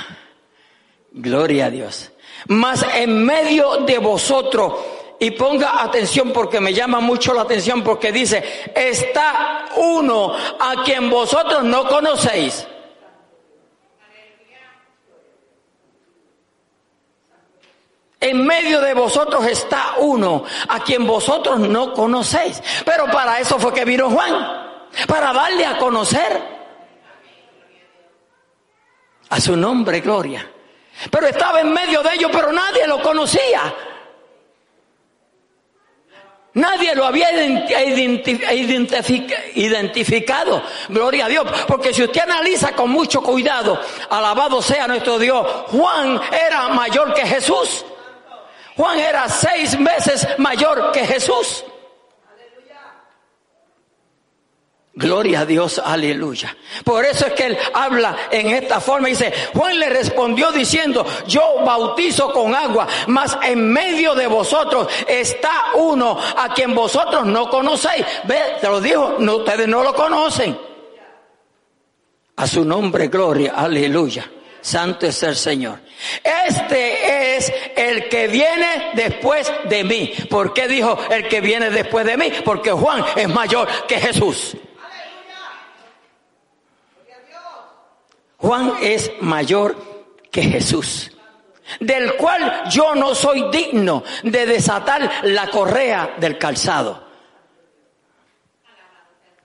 Gloria 1.10 1.66
a 1.66 1.70
Dios. 1.70 2.12
Mas 2.48 2.86
en 2.94 3.24
medio 3.24 3.78
de 3.78 3.98
vosotros, 3.98 4.74
y 5.18 5.32
ponga 5.32 5.82
atención 5.82 6.32
porque 6.32 6.60
me 6.60 6.74
llama 6.74 7.00
mucho 7.00 7.34
la 7.34 7.42
atención 7.42 7.82
porque 7.82 8.12
dice, 8.12 8.44
está 8.74 9.66
uno 9.76 10.32
a 10.32 10.84
quien 10.84 11.10
vosotros 11.10 11.64
no 11.64 11.88
conocéis 11.88 12.66
En 18.26 18.44
medio 18.44 18.80
de 18.80 18.92
vosotros 18.92 19.46
está 19.46 19.94
uno 19.98 20.42
a 20.68 20.80
quien 20.80 21.06
vosotros 21.06 21.60
no 21.60 21.92
conocéis. 21.92 22.60
Pero 22.84 23.06
para 23.06 23.38
eso 23.38 23.56
fue 23.56 23.72
que 23.72 23.84
vino 23.84 24.10
Juan, 24.10 24.34
para 25.06 25.32
darle 25.32 25.64
a 25.64 25.78
conocer 25.78 26.42
a 29.28 29.40
su 29.40 29.56
nombre, 29.56 30.00
gloria. 30.00 30.44
Pero 31.08 31.28
estaba 31.28 31.60
en 31.60 31.72
medio 31.72 32.02
de 32.02 32.14
ellos, 32.14 32.32
pero 32.32 32.50
nadie 32.50 32.84
lo 32.88 33.00
conocía. 33.00 33.72
Nadie 36.54 36.96
lo 36.96 37.04
había 37.04 37.28
identificado. 39.54 40.62
Gloria 40.88 41.26
a 41.26 41.28
Dios. 41.28 41.46
Porque 41.68 41.94
si 41.94 42.02
usted 42.02 42.22
analiza 42.22 42.72
con 42.72 42.90
mucho 42.90 43.22
cuidado, 43.22 43.80
alabado 44.10 44.60
sea 44.60 44.88
nuestro 44.88 45.16
Dios, 45.16 45.46
Juan 45.68 46.20
era 46.32 46.66
mayor 46.70 47.14
que 47.14 47.24
Jesús. 47.24 47.84
Juan 48.76 48.98
era 48.98 49.28
seis 49.28 49.76
veces 49.82 50.26
mayor 50.38 50.92
que 50.92 51.06
Jesús. 51.06 51.64
Gloria 54.98 55.40
a 55.40 55.44
Dios, 55.44 55.78
aleluya. 55.78 56.56
Por 56.82 57.04
eso 57.04 57.26
es 57.26 57.34
que 57.34 57.44
él 57.44 57.58
habla 57.74 58.16
en 58.30 58.48
esta 58.48 58.80
forma. 58.80 59.08
Dice, 59.08 59.30
Juan 59.54 59.78
le 59.78 59.90
respondió 59.90 60.50
diciendo, 60.52 61.04
yo 61.26 61.56
bautizo 61.66 62.32
con 62.32 62.54
agua, 62.54 62.88
mas 63.08 63.36
en 63.42 63.70
medio 63.70 64.14
de 64.14 64.26
vosotros 64.26 64.88
está 65.06 65.72
uno 65.74 66.18
a 66.18 66.54
quien 66.54 66.74
vosotros 66.74 67.26
no 67.26 67.50
conocéis. 67.50 68.06
Ve, 68.24 68.56
te 68.58 68.68
lo 68.68 68.80
dijo, 68.80 69.16
no, 69.18 69.36
ustedes 69.36 69.68
no 69.68 69.82
lo 69.82 69.94
conocen. 69.94 70.58
A 72.36 72.46
su 72.46 72.64
nombre, 72.64 73.08
gloria, 73.08 73.52
aleluya. 73.54 74.30
Santo 74.66 75.06
es 75.06 75.22
el 75.22 75.36
Señor. 75.36 75.78
Este 76.24 77.36
es 77.36 77.52
el 77.76 78.08
que 78.08 78.26
viene 78.26 78.90
después 78.94 79.52
de 79.68 79.84
mí. 79.84 80.12
¿Por 80.28 80.52
qué 80.52 80.66
dijo 80.66 80.98
el 81.08 81.28
que 81.28 81.40
viene 81.40 81.70
después 81.70 82.04
de 82.04 82.16
mí? 82.16 82.32
Porque 82.44 82.72
Juan 82.72 83.04
es 83.14 83.28
mayor 83.28 83.68
que 83.86 84.00
Jesús. 84.00 84.56
Juan 88.38 88.74
es 88.82 89.12
mayor 89.20 89.76
que 90.32 90.42
Jesús, 90.42 91.12
del 91.78 92.16
cual 92.16 92.64
yo 92.68 92.96
no 92.96 93.14
soy 93.14 93.48
digno 93.52 94.02
de 94.24 94.46
desatar 94.46 95.08
la 95.22 95.48
correa 95.48 96.16
del 96.18 96.38
calzado. 96.38 97.06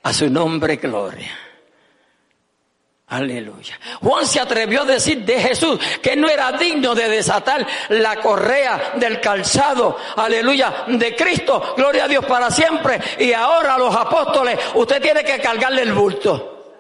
A 0.01 0.11
su 0.11 0.27
nombre, 0.31 0.77
gloria. 0.77 1.50
Aleluya. 3.11 3.77
Juan 3.99 4.25
se 4.25 4.39
atrevió 4.39 4.83
a 4.83 4.85
decir 4.85 5.25
de 5.25 5.37
Jesús 5.37 5.77
que 6.01 6.15
no 6.15 6.29
era 6.29 6.53
digno 6.53 6.95
de 6.95 7.09
desatar 7.09 7.67
la 7.89 8.15
correa 8.21 8.93
del 8.95 9.19
calzado. 9.19 9.97
Aleluya. 10.15 10.85
De 10.87 11.13
Cristo. 11.13 11.73
Gloria 11.75 12.05
a 12.05 12.07
Dios 12.07 12.23
para 12.25 12.49
siempre. 12.49 13.01
Y 13.19 13.33
ahora 13.33 13.77
los 13.77 13.93
apóstoles, 13.93 14.57
usted 14.75 15.01
tiene 15.01 15.25
que 15.25 15.41
cargarle 15.41 15.81
el 15.81 15.91
bulto. 15.91 16.79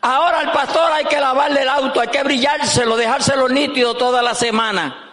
Ahora 0.00 0.38
al 0.38 0.52
pastor 0.52 0.90
hay 0.90 1.04
que 1.04 1.20
lavarle 1.20 1.62
el 1.62 1.68
auto, 1.68 2.00
hay 2.00 2.08
que 2.08 2.22
brillárselo, 2.22 2.96
dejárselo 2.96 3.50
nítido 3.50 3.98
toda 3.98 4.22
la 4.22 4.34
semana. 4.34 5.12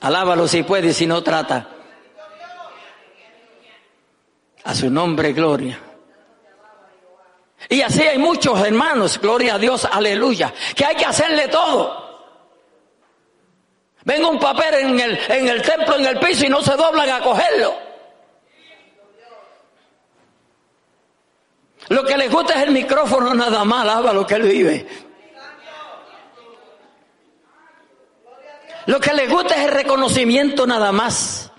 Alábalo 0.00 0.48
si 0.48 0.64
puede, 0.64 0.92
si 0.94 1.06
no 1.06 1.22
trata. 1.22 1.68
A 4.64 4.74
su 4.74 4.90
nombre, 4.90 5.32
gloria. 5.32 5.89
Y 7.68 7.82
así 7.82 8.02
hay 8.02 8.18
muchos 8.18 8.58
hermanos, 8.66 9.20
gloria 9.20 9.54
a 9.54 9.58
Dios, 9.58 9.84
aleluya, 9.84 10.52
que 10.74 10.84
hay 10.84 10.96
que 10.96 11.04
hacerle 11.04 11.48
todo. 11.48 12.00
Venga 14.04 14.28
un 14.28 14.40
papel 14.40 14.74
en 14.74 15.00
el, 15.00 15.18
en 15.28 15.48
el 15.48 15.62
templo, 15.62 15.96
en 15.96 16.06
el 16.06 16.18
piso 16.18 16.46
y 16.46 16.48
no 16.48 16.62
se 16.62 16.74
doblan 16.74 17.08
a 17.10 17.20
cogerlo. 17.20 17.74
Lo 21.88 22.04
que 22.04 22.16
le 22.16 22.28
gusta 22.28 22.54
es 22.54 22.62
el 22.62 22.70
micrófono 22.70 23.34
nada 23.34 23.64
más, 23.64 23.82
alaba 23.82 24.12
lo 24.12 24.26
que 24.26 24.34
él 24.34 24.42
vive. 24.42 24.86
Lo 28.86 28.98
que 29.00 29.12
le 29.12 29.26
gusta 29.26 29.56
es 29.56 29.64
el 29.66 29.72
reconocimiento 29.72 30.66
nada 30.66 30.92
más. 30.92 31.49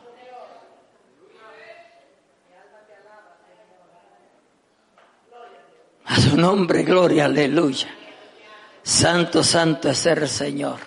A 6.11 6.19
su 6.19 6.35
nombre, 6.35 6.83
gloria, 6.83 7.23
aleluya. 7.23 7.87
Santo, 8.83 9.41
santo 9.41 9.89
es 9.89 10.05
el 10.05 10.27
Señor. 10.27 10.77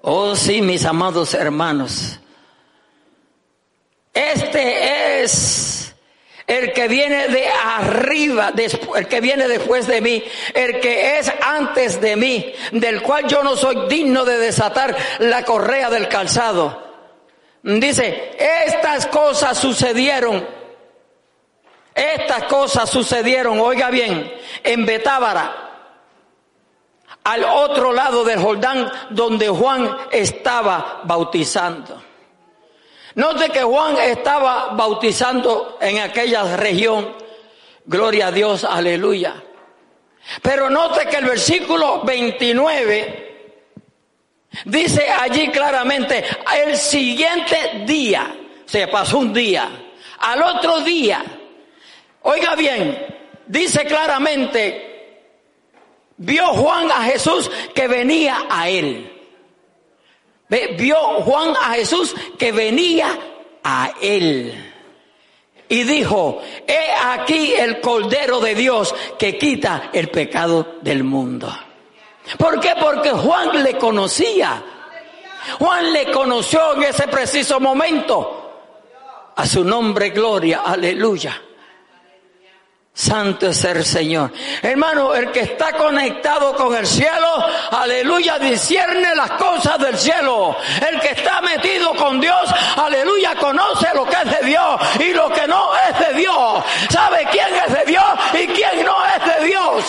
Oh 0.00 0.34
sí, 0.34 0.62
mis 0.62 0.86
amados 0.86 1.34
hermanos. 1.34 2.18
Este 4.14 5.22
es 5.22 5.94
el 6.46 6.72
que 6.72 6.88
viene 6.88 7.28
de 7.28 7.46
arriba, 7.46 8.54
el 8.96 9.06
que 9.06 9.20
viene 9.20 9.48
después 9.48 9.86
de 9.86 10.00
mí, 10.00 10.24
el 10.54 10.80
que 10.80 11.18
es 11.18 11.30
antes 11.42 12.00
de 12.00 12.16
mí, 12.16 12.54
del 12.72 13.02
cual 13.02 13.26
yo 13.26 13.42
no 13.42 13.54
soy 13.54 13.86
digno 13.86 14.24
de 14.24 14.38
desatar 14.38 14.96
la 15.18 15.44
correa 15.44 15.90
del 15.90 16.08
calzado. 16.08 16.86
Dice, 17.62 18.34
estas 18.38 19.08
cosas 19.08 19.58
sucedieron 19.58 20.55
estas 21.96 22.44
cosas 22.44 22.90
sucedieron, 22.90 23.58
oiga 23.58 23.88
bien, 23.90 24.32
en 24.62 24.84
Betábara, 24.84 25.66
al 27.24 27.42
otro 27.42 27.92
lado 27.92 28.22
del 28.22 28.38
Jordán, 28.38 28.92
donde 29.10 29.48
Juan 29.48 29.96
estaba 30.12 31.00
bautizando. 31.04 32.02
Note 33.14 33.48
que 33.48 33.62
Juan 33.62 33.96
estaba 33.96 34.74
bautizando 34.74 35.78
en 35.80 36.00
aquella 36.00 36.56
región. 36.56 37.16
Gloria 37.86 38.26
a 38.26 38.32
Dios, 38.32 38.62
aleluya. 38.62 39.42
Pero 40.42 40.68
note 40.68 41.06
que 41.06 41.16
el 41.16 41.24
versículo 41.24 42.02
29 42.02 43.62
dice 44.66 45.08
allí 45.10 45.48
claramente, 45.48 46.24
el 46.62 46.76
siguiente 46.76 47.84
día, 47.86 48.36
se 48.66 48.86
pasó 48.88 49.18
un 49.18 49.32
día, 49.32 49.68
al 50.18 50.42
otro 50.42 50.80
día, 50.80 51.24
Oiga 52.28 52.56
bien, 52.56 53.06
dice 53.46 53.84
claramente, 53.84 55.30
vio 56.16 56.48
Juan 56.48 56.90
a 56.90 57.04
Jesús 57.04 57.48
que 57.72 57.86
venía 57.86 58.46
a 58.50 58.68
él. 58.68 59.12
Vio 60.76 60.96
Juan 61.22 61.54
a 61.54 61.74
Jesús 61.74 62.16
que 62.36 62.50
venía 62.50 63.16
a 63.62 63.92
él. 64.02 64.72
Y 65.68 65.84
dijo, 65.84 66.42
he 66.66 66.90
aquí 67.00 67.54
el 67.54 67.80
Cordero 67.80 68.40
de 68.40 68.56
Dios 68.56 68.92
que 69.16 69.38
quita 69.38 69.90
el 69.92 70.08
pecado 70.08 70.78
del 70.82 71.04
mundo. 71.04 71.56
¿Por 72.36 72.58
qué? 72.58 72.74
Porque 72.80 73.10
Juan 73.10 73.62
le 73.62 73.78
conocía. 73.78 74.64
Juan 75.60 75.92
le 75.92 76.10
conoció 76.10 76.74
en 76.74 76.82
ese 76.82 77.06
preciso 77.06 77.60
momento. 77.60 78.42
A 79.36 79.46
su 79.46 79.62
nombre, 79.62 80.10
gloria, 80.10 80.62
aleluya. 80.64 81.42
Santo 82.96 83.48
es 83.48 83.62
el 83.62 83.84
Señor. 83.84 84.32
Hermano, 84.62 85.14
el 85.14 85.30
que 85.30 85.40
está 85.40 85.72
conectado 85.72 86.56
con 86.56 86.74
el 86.74 86.86
cielo, 86.86 87.44
aleluya, 87.70 88.38
discierne 88.38 89.14
las 89.14 89.32
cosas 89.32 89.78
del 89.78 89.98
cielo. 89.98 90.56
El 90.90 90.98
que 91.00 91.08
está 91.08 91.42
metido 91.42 91.94
con 91.94 92.18
Dios, 92.18 92.50
aleluya, 92.74 93.34
conoce 93.34 93.88
lo 93.94 94.06
que 94.06 94.16
es 94.16 94.40
de 94.40 94.46
Dios 94.46 94.80
y 94.98 95.12
lo 95.12 95.30
que 95.30 95.46
no 95.46 95.72
es 95.76 96.08
de 96.08 96.14
Dios. 96.14 96.64
Sabe 96.88 97.28
quién 97.30 97.48
es 97.66 97.74
de 97.74 97.84
Dios 97.84 98.04
y 98.32 98.46
quién 98.46 98.86
no 98.86 98.96
es 99.04 99.40
de 99.40 99.46
Dios. 99.46 99.84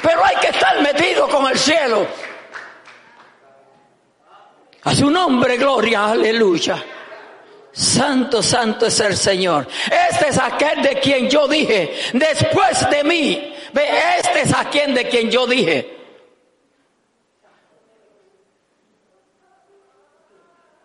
Pero 0.00 0.24
hay 0.24 0.36
que 0.36 0.48
estar 0.48 0.80
metido 0.80 1.28
con 1.28 1.46
el 1.46 1.58
cielo. 1.58 2.06
A 4.84 4.94
su 4.94 5.10
nombre, 5.10 5.58
gloria, 5.58 6.06
aleluya. 6.06 6.82
Santo, 7.78 8.42
santo 8.42 8.86
es 8.86 8.98
el 8.98 9.16
Señor. 9.16 9.68
Este 10.10 10.30
es 10.30 10.38
aquel 10.38 10.82
de 10.82 10.98
quien 10.98 11.30
yo 11.30 11.46
dije, 11.46 11.94
después 12.12 12.90
de 12.90 13.04
mí. 13.04 13.54
Ve, 13.72 13.88
este 14.18 14.40
es 14.40 14.52
aquel 14.52 14.96
de 14.96 15.08
quien 15.08 15.30
yo 15.30 15.46
dije. 15.46 15.96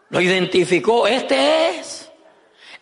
Lo 0.10 0.21
identificó, 0.21 1.08
este 1.08 1.79
es. 1.79 2.12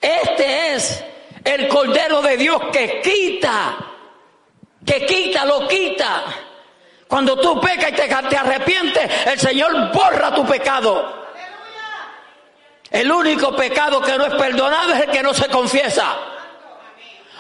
Este 0.01 0.73
es 0.73 1.05
el 1.45 1.69
Cordero 1.69 2.21
de 2.21 2.35
Dios 2.35 2.61
que 2.73 2.99
quita, 2.99 3.77
que 4.85 5.05
quita, 5.05 5.45
lo 5.45 5.69
quita. 5.69 6.25
Cuando 7.07 7.39
tú 7.39 7.61
pecas 7.61 7.91
y 7.91 7.95
te, 7.95 8.09
te 8.09 8.35
arrepientes, 8.35 9.09
el 9.27 9.39
Señor 9.39 9.93
borra 9.93 10.35
tu 10.35 10.45
pecado. 10.45 11.20
El 12.91 13.09
único 13.09 13.55
pecado 13.55 14.01
que 14.01 14.17
no 14.17 14.25
es 14.25 14.33
perdonado 14.35 14.93
es 14.93 15.01
el 15.01 15.11
que 15.11 15.23
no 15.23 15.33
se 15.33 15.47
confiesa. 15.47 16.13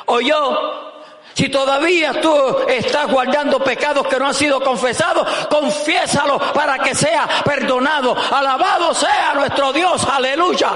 O 0.05 0.21
yo, 0.21 0.91
si 1.33 1.49
todavía 1.49 2.21
tú 2.21 2.33
estás 2.69 3.07
guardando 3.11 3.59
pecados 3.59 4.07
que 4.07 4.17
no 4.17 4.27
han 4.27 4.33
sido 4.33 4.61
confesados, 4.61 5.27
confiésalo 5.49 6.39
para 6.53 6.79
que 6.79 6.95
sea 6.95 7.27
perdonado. 7.43 8.15
Alabado 8.31 8.93
sea 8.93 9.33
nuestro 9.35 9.73
Dios, 9.73 10.05
aleluya. 10.05 10.69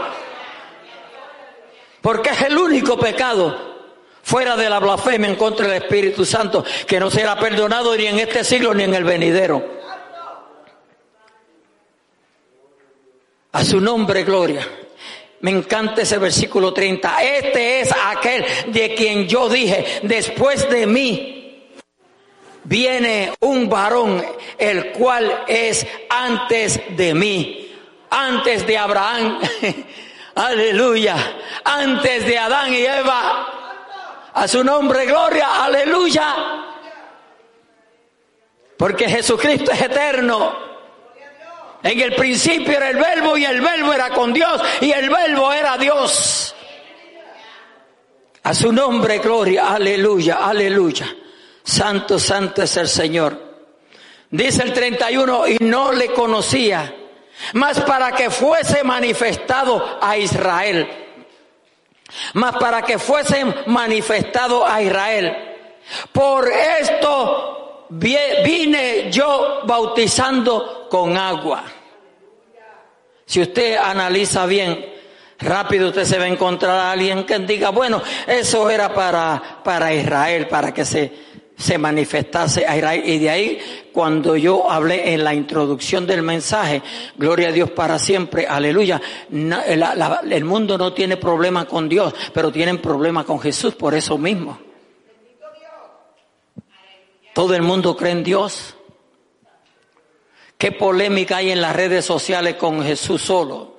Porque 2.01 2.31
es 2.31 2.41
el 2.41 2.57
único 2.57 2.97
pecado 2.97 3.75
fuera 4.23 4.57
de 4.57 4.69
la 4.69 4.79
blasfemia 4.79 5.29
en 5.29 5.35
contra 5.35 5.67
del 5.67 5.83
Espíritu 5.83 6.25
Santo 6.25 6.65
que 6.85 6.99
no 6.99 7.09
será 7.09 7.39
perdonado 7.39 7.95
ni 7.95 8.07
en 8.07 8.19
este 8.19 8.43
siglo 8.43 8.73
ni 8.73 8.83
en 8.83 8.93
el 8.93 9.05
venidero. 9.05 9.85
A 13.56 13.63
su 13.63 13.80
nombre, 13.80 14.26
gloria. 14.26 14.68
Me 15.39 15.50
encanta 15.50 16.02
ese 16.02 16.18
versículo 16.18 16.74
30. 16.74 17.24
Este 17.24 17.80
es 17.80 17.89
aquel 18.06 18.44
de 18.68 18.94
quien 18.94 19.30
yo 19.30 19.48
dije, 19.48 20.02
después 20.04 20.70
de 20.70 20.86
mí 20.86 21.65
viene 22.65 23.32
un 23.39 23.70
varón, 23.70 24.22
el 24.58 24.91
cual 24.91 25.46
es 25.48 25.88
antes 26.10 26.82
de 26.98 27.13
mí, 27.13 27.74
antes 28.10 28.68
de 28.68 28.78
Abraham. 28.78 29.39
aleluya. 30.36 31.15
Antes 31.63 32.26
de 32.26 32.38
Adán 32.38 32.74
y 32.74 32.82
Eva. 32.82 34.34
A 34.34 34.50
su 34.50 34.65
nombre, 34.65 35.06
gloria. 35.06 35.63
Aleluya. 35.63 36.36
Porque 38.76 39.08
Jesucristo 39.08 39.72
es 39.72 39.82
eterno. 39.82 40.74
En 41.86 42.00
el 42.00 42.15
principio 42.15 42.78
era 42.78 42.89
el 42.89 42.98
verbo 42.98 43.38
y 43.38 43.45
el 43.45 43.62
verbo 43.62 43.93
era 43.93 44.10
con 44.10 44.34
Dios 44.34 44.60
y 44.82 44.91
el 44.91 45.08
verbo 45.08 45.54
era 45.54 45.78
Dios. 45.78 46.56
A 48.41 48.56
su 48.56 48.74
nombre, 48.74 49.19
gloria, 49.19 49.71
aleluya, 49.71 50.39
aleluya. 50.41 51.06
Santo, 51.63 52.17
santo 52.17 52.63
es 52.63 52.76
el 52.78 52.88
Señor. 52.88 53.39
Dice 54.32 54.63
el 54.63 54.74
31, 54.74 55.48
y 55.48 55.58
no 55.60 55.91
le 55.91 56.08
conocía, 56.12 56.91
mas 57.54 57.80
para 57.82 58.13
que 58.13 58.32
fuese 58.32 58.84
manifestado 58.84 60.00
a 60.02 60.17
Israel. 60.17 60.89
Mas 62.34 62.56
para 62.58 62.82
que 62.82 62.98
fuese 62.98 63.45
manifestado 63.67 64.65
a 64.65 64.82
Israel. 64.82 65.38
Por 66.12 66.48
esto 66.50 67.88
vine 67.89 69.12
yo 69.12 69.62
bautizando 69.65 70.88
con 70.89 71.17
agua. 71.17 71.63
Si 73.25 73.41
usted 73.41 73.77
analiza 73.77 74.45
bien, 74.45 74.85
rápido 75.39 75.89
usted 75.89 76.05
se 76.05 76.17
va 76.17 76.25
a 76.25 76.27
encontrar 76.29 76.71
a 76.71 76.91
alguien 76.91 77.25
que 77.25 77.39
diga, 77.39 77.69
bueno, 77.69 78.01
eso 78.27 78.69
era 78.69 78.93
para, 78.93 79.61
para 79.63 79.93
Israel, 79.93 80.47
para 80.47 80.73
que 80.73 80.85
se, 80.85 81.11
se 81.57 81.77
manifestase 81.77 82.65
a 82.65 82.75
Israel. 82.77 83.03
Y 83.05 83.19
de 83.19 83.29
ahí, 83.29 83.59
cuando 83.91 84.35
yo 84.35 84.69
hablé 84.69 85.13
en 85.13 85.23
la 85.23 85.33
introducción 85.33 86.05
del 86.05 86.21
mensaje, 86.21 86.81
gloria 87.17 87.49
a 87.49 87.51
Dios 87.51 87.71
para 87.71 87.97
siempre, 87.97 88.45
aleluya, 88.47 89.01
el 89.31 90.45
mundo 90.45 90.77
no 90.77 90.93
tiene 90.93 91.17
problema 91.17 91.65
con 91.65 91.89
Dios, 91.89 92.13
pero 92.33 92.51
tienen 92.51 92.79
problema 92.79 93.23
con 93.23 93.39
Jesús 93.39 93.75
por 93.75 93.95
eso 93.95 94.17
mismo. 94.17 94.59
Todo 97.33 97.53
el 97.53 97.63
mundo 97.63 97.97
cree 97.97 98.13
en 98.13 98.23
Dios. 98.23 98.74
¿Qué 100.58 100.72
polémica 100.72 101.38
hay 101.38 101.52
en 101.52 101.62
las 101.62 101.76
redes 101.76 102.06
sociales 102.06 102.56
con 102.56 102.84
Jesús 102.84 103.22
solo? 103.22 103.76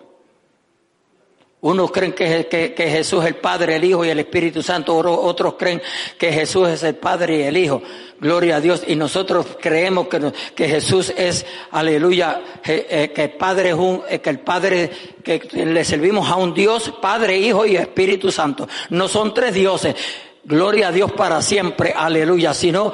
Unos 1.67 1.91
creen 1.91 2.13
que, 2.13 2.75
Jesús 2.77 3.25
es 3.25 3.31
el 3.31 3.37
Padre, 3.37 3.77
el 3.77 3.85
Hijo 3.85 4.05
y 4.05 4.11
el 4.11 4.21
Espíritu 4.21 4.63
Santo. 4.63 4.95
Otros 4.97 5.55
creen 5.55 5.83
que 6.17 6.31
Jesús 6.31 6.69
es 6.69 6.83
el 6.85 6.95
Padre 6.95 7.39
y 7.39 7.43
el 7.43 7.57
Hijo. 7.57 7.83
Gloria 8.21 8.57
a 8.57 8.61
Dios. 8.61 8.85
Y 8.87 8.95
nosotros 8.95 9.47
creemos 9.61 10.07
que, 10.07 10.33
que 10.55 10.69
Jesús 10.69 11.13
es, 11.17 11.45
aleluya, 11.73 12.41
eh, 12.65 13.11
que 13.13 13.25
el 13.25 13.31
Padre 13.31 13.71
es 13.71 13.75
un, 13.75 14.03
eh, 14.09 14.21
que 14.21 14.31
el 14.31 14.41
Padre, 14.41 14.91
que 15.25 15.41
le 15.55 15.85
servimos 15.85 16.31
a 16.31 16.37
un 16.37 16.55
Dios, 16.55 16.93
Padre, 17.01 17.37
Hijo 17.39 17.67
y 17.67 17.77
Espíritu 17.77 18.31
Santo. 18.31 18.69
No 18.91 19.09
son 19.09 19.35
tres 19.35 19.55
dioses. 19.55 19.97
Gloria 20.45 20.89
a 20.89 20.93
Dios 20.93 21.11
para 21.13 21.43
siempre. 21.43 21.93
Aleluya. 21.97 22.55
Sino 22.55 22.93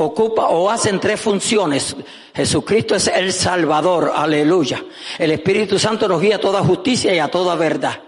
ocupa 0.00 0.48
o 0.48 0.70
hacen 0.70 1.00
tres 1.00 1.20
funciones. 1.20 1.96
Jesucristo 2.34 2.94
es 2.94 3.08
el 3.08 3.32
Salvador, 3.32 4.12
aleluya. 4.14 4.84
El 5.18 5.32
Espíritu 5.32 5.78
Santo 5.78 6.06
nos 6.06 6.20
guía 6.20 6.36
a 6.36 6.40
toda 6.40 6.62
justicia 6.62 7.12
y 7.14 7.18
a 7.18 7.28
toda 7.28 7.56
verdad. 7.56 8.00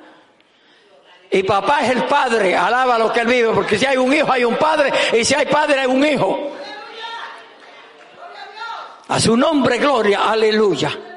Y 1.32 1.42
papá 1.42 1.80
es 1.82 1.90
el 1.90 2.04
Padre, 2.04 2.56
alaba 2.56 2.98
lo 2.98 3.12
que 3.12 3.20
él 3.20 3.26
vive, 3.26 3.50
porque 3.52 3.78
si 3.78 3.86
hay 3.86 3.96
un 3.96 4.12
hijo 4.12 4.30
hay 4.30 4.44
un 4.44 4.56
padre, 4.56 4.92
y 5.18 5.24
si 5.24 5.34
hay 5.34 5.46
padre 5.46 5.80
hay 5.80 5.86
un 5.86 6.04
hijo. 6.04 6.50
A 9.08 9.18
su 9.18 9.36
nombre, 9.36 9.78
gloria, 9.78 10.30
aleluya. 10.30 11.09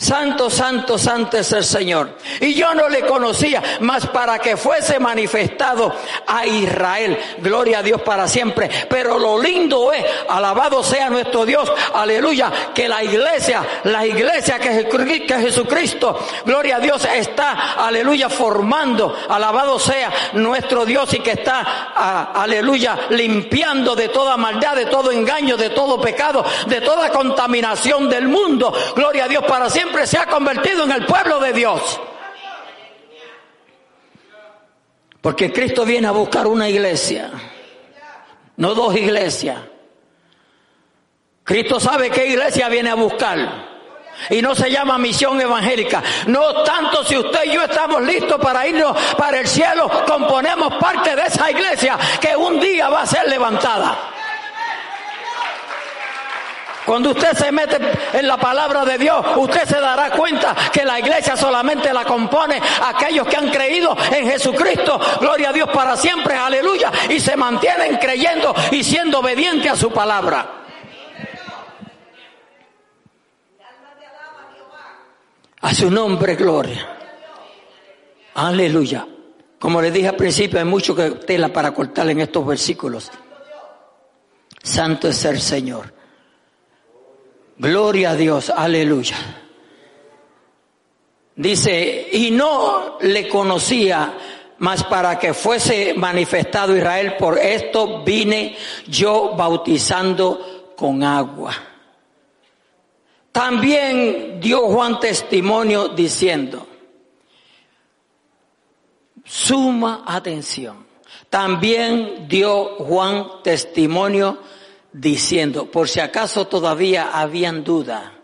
Santo, 0.00 0.48
santo, 0.48 0.96
santo 0.96 1.38
es 1.38 1.50
el 1.50 1.64
Señor. 1.64 2.18
Y 2.40 2.54
yo 2.54 2.72
no 2.72 2.88
le 2.88 3.04
conocía, 3.04 3.60
más 3.80 4.06
para 4.06 4.38
que 4.38 4.56
fuese 4.56 5.00
manifestado 5.00 5.92
a 6.24 6.46
Israel. 6.46 7.18
Gloria 7.38 7.80
a 7.80 7.82
Dios 7.82 8.00
para 8.02 8.28
siempre. 8.28 8.70
Pero 8.88 9.18
lo 9.18 9.42
lindo 9.42 9.92
es, 9.92 10.04
alabado 10.28 10.84
sea 10.84 11.10
nuestro 11.10 11.44
Dios, 11.44 11.68
aleluya, 11.92 12.70
que 12.72 12.88
la 12.88 13.02
iglesia, 13.02 13.66
la 13.82 14.06
iglesia 14.06 14.60
que, 14.60 14.86
que 15.26 15.34
Jesucristo, 15.34 16.16
gloria 16.44 16.76
a 16.76 16.80
Dios, 16.80 17.04
está, 17.04 17.74
aleluya, 17.74 18.28
formando. 18.28 19.16
Alabado 19.28 19.80
sea 19.80 20.12
nuestro 20.34 20.86
Dios 20.86 21.12
y 21.14 21.18
que 21.18 21.32
está, 21.32 21.90
aleluya, 22.36 22.96
limpiando 23.10 23.96
de 23.96 24.10
toda 24.10 24.36
maldad, 24.36 24.76
de 24.76 24.86
todo 24.86 25.10
engaño, 25.10 25.56
de 25.56 25.70
todo 25.70 26.00
pecado, 26.00 26.44
de 26.68 26.80
toda 26.82 27.10
contaminación 27.10 28.08
del 28.08 28.28
mundo. 28.28 28.72
Gloria 28.94 29.24
a 29.24 29.28
Dios 29.28 29.42
para 29.42 29.68
siempre 29.68 29.87
se 30.04 30.18
ha 30.18 30.26
convertido 30.26 30.84
en 30.84 30.92
el 30.92 31.06
pueblo 31.06 31.40
de 31.40 31.52
Dios. 31.52 32.00
Porque 35.20 35.52
Cristo 35.52 35.84
viene 35.84 36.06
a 36.06 36.12
buscar 36.12 36.46
una 36.46 36.68
iglesia, 36.68 37.30
no 38.56 38.74
dos 38.74 38.96
iglesias. 38.96 39.58
Cristo 41.44 41.80
sabe 41.80 42.10
qué 42.10 42.26
iglesia 42.26 42.68
viene 42.68 42.90
a 42.90 42.94
buscar. 42.94 43.68
Y 44.30 44.42
no 44.42 44.54
se 44.54 44.70
llama 44.70 44.98
misión 44.98 45.40
evangélica. 45.40 46.02
No 46.26 46.62
tanto 46.62 47.04
si 47.04 47.16
usted 47.16 47.44
y 47.44 47.54
yo 47.54 47.62
estamos 47.62 48.02
listos 48.02 48.40
para 48.40 48.66
irnos 48.66 48.96
para 49.16 49.40
el 49.40 49.46
cielo, 49.46 49.90
componemos 50.06 50.74
parte 50.74 51.14
de 51.14 51.22
esa 51.22 51.50
iglesia 51.50 51.98
que 52.20 52.36
un 52.36 52.60
día 52.60 52.88
va 52.88 53.02
a 53.02 53.06
ser 53.06 53.28
levantada. 53.28 54.17
Cuando 56.88 57.10
usted 57.10 57.34
se 57.34 57.52
mete 57.52 57.76
en 58.14 58.26
la 58.26 58.38
palabra 58.38 58.82
de 58.82 58.96
Dios, 58.96 59.22
usted 59.36 59.66
se 59.66 59.78
dará 59.78 60.10
cuenta 60.12 60.56
que 60.72 60.86
la 60.86 60.98
iglesia 60.98 61.36
solamente 61.36 61.92
la 61.92 62.06
compone 62.06 62.58
aquellos 62.82 63.28
que 63.28 63.36
han 63.36 63.50
creído 63.50 63.94
en 64.10 64.26
Jesucristo. 64.26 64.98
Gloria 65.20 65.50
a 65.50 65.52
Dios 65.52 65.68
para 65.68 65.98
siempre, 65.98 66.34
aleluya. 66.34 66.90
Y 67.10 67.20
se 67.20 67.36
mantienen 67.36 67.98
creyendo 67.98 68.54
y 68.70 68.82
siendo 68.82 69.18
obedientes 69.18 69.70
a 69.70 69.76
su 69.76 69.90
palabra. 69.90 70.50
A 75.60 75.74
su 75.74 75.90
nombre, 75.90 76.36
gloria. 76.36 76.88
Aleluya. 78.32 79.06
Como 79.58 79.82
le 79.82 79.90
dije 79.90 80.08
al 80.08 80.16
principio, 80.16 80.58
hay 80.58 80.64
mucho 80.64 80.96
que 80.96 81.10
tela 81.10 81.52
para 81.52 81.74
cortar 81.74 82.08
en 82.08 82.20
estos 82.20 82.46
versículos. 82.46 83.10
Santo 84.62 85.08
es 85.08 85.22
el 85.26 85.38
Señor. 85.38 85.97
Gloria 87.58 88.10
a 88.10 88.14
Dios, 88.14 88.50
aleluya. 88.50 89.16
Dice, 91.34 92.08
y 92.12 92.30
no 92.30 92.98
le 93.00 93.28
conocía, 93.28 94.14
mas 94.58 94.84
para 94.84 95.18
que 95.18 95.34
fuese 95.34 95.94
manifestado 95.94 96.76
Israel, 96.76 97.16
por 97.18 97.36
esto 97.38 98.02
vine 98.04 98.56
yo 98.86 99.34
bautizando 99.36 100.72
con 100.76 101.02
agua. 101.02 101.52
También 103.32 104.40
dio 104.40 104.62
Juan 104.68 105.00
testimonio 105.00 105.88
diciendo, 105.88 106.66
suma 109.24 110.04
atención. 110.06 110.86
También 111.28 112.26
dio 112.28 112.76
Juan 112.78 113.42
testimonio 113.42 114.38
diciendo, 114.92 115.70
por 115.70 115.88
si 115.88 116.00
acaso 116.00 116.46
todavía 116.46 117.10
habían 117.12 117.64
duda, 117.64 118.14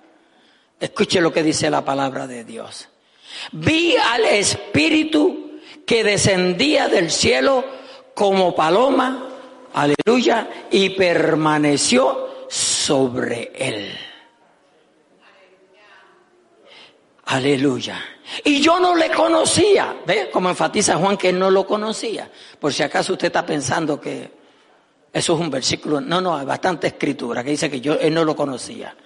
escuche 0.80 1.20
lo 1.20 1.32
que 1.32 1.42
dice 1.42 1.70
la 1.70 1.84
palabra 1.84 2.26
de 2.26 2.44
Dios. 2.44 2.88
Vi 3.52 3.96
al 3.96 4.24
Espíritu 4.24 5.60
que 5.86 6.04
descendía 6.04 6.88
del 6.88 7.10
cielo 7.10 7.64
como 8.14 8.54
paloma, 8.54 9.28
aleluya, 9.74 10.48
y 10.70 10.90
permaneció 10.90 12.46
sobre 12.48 13.52
él. 13.54 13.98
Aleluya. 17.26 18.02
Y 18.44 18.60
yo 18.60 18.78
no 18.78 18.94
le 18.94 19.10
conocía. 19.10 19.96
¿Ve? 20.06 20.30
Como 20.30 20.50
enfatiza 20.50 20.96
Juan 20.96 21.16
que 21.16 21.32
no 21.32 21.50
lo 21.50 21.66
conocía. 21.66 22.30
Por 22.58 22.72
si 22.72 22.82
acaso 22.82 23.14
usted 23.14 23.26
está 23.26 23.44
pensando 23.46 24.00
que 24.00 24.43
eso 25.14 25.34
es 25.34 25.40
un 25.40 25.48
versículo. 25.48 26.00
No, 26.00 26.20
no, 26.20 26.36
hay 26.36 26.44
bastante 26.44 26.88
escritura 26.88 27.44
que 27.44 27.50
dice 27.50 27.70
que 27.70 27.80
yo 27.80 27.94
él 27.94 28.12
no 28.12 28.24
lo 28.24 28.34
conocía. 28.34 28.96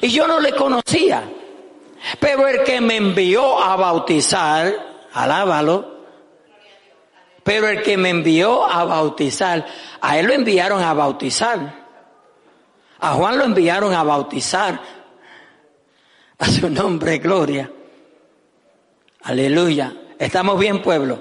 Y 0.00 0.08
yo 0.08 0.26
no 0.26 0.40
le 0.40 0.52
conocía. 0.52 1.22
Pero 2.18 2.48
el 2.48 2.64
que 2.64 2.80
me 2.80 2.96
envió 2.96 3.62
a 3.62 3.76
bautizar, 3.76 4.74
alábalo. 5.12 6.00
Pero 7.44 7.68
el 7.68 7.82
que 7.82 7.98
me 7.98 8.08
envió 8.08 8.64
a 8.64 8.84
bautizar, 8.84 9.66
a 10.00 10.18
él 10.18 10.26
lo 10.26 10.32
enviaron 10.32 10.82
a 10.82 10.94
bautizar. 10.94 11.80
A 12.98 13.12
Juan 13.12 13.36
lo 13.36 13.44
enviaron 13.44 13.92
a 13.92 14.02
bautizar. 14.02 14.80
A 16.38 16.46
su 16.46 16.70
nombre, 16.70 17.18
gloria. 17.18 17.70
Aleluya. 19.24 19.92
¿Estamos 20.18 20.58
bien, 20.58 20.80
pueblo? 20.80 21.20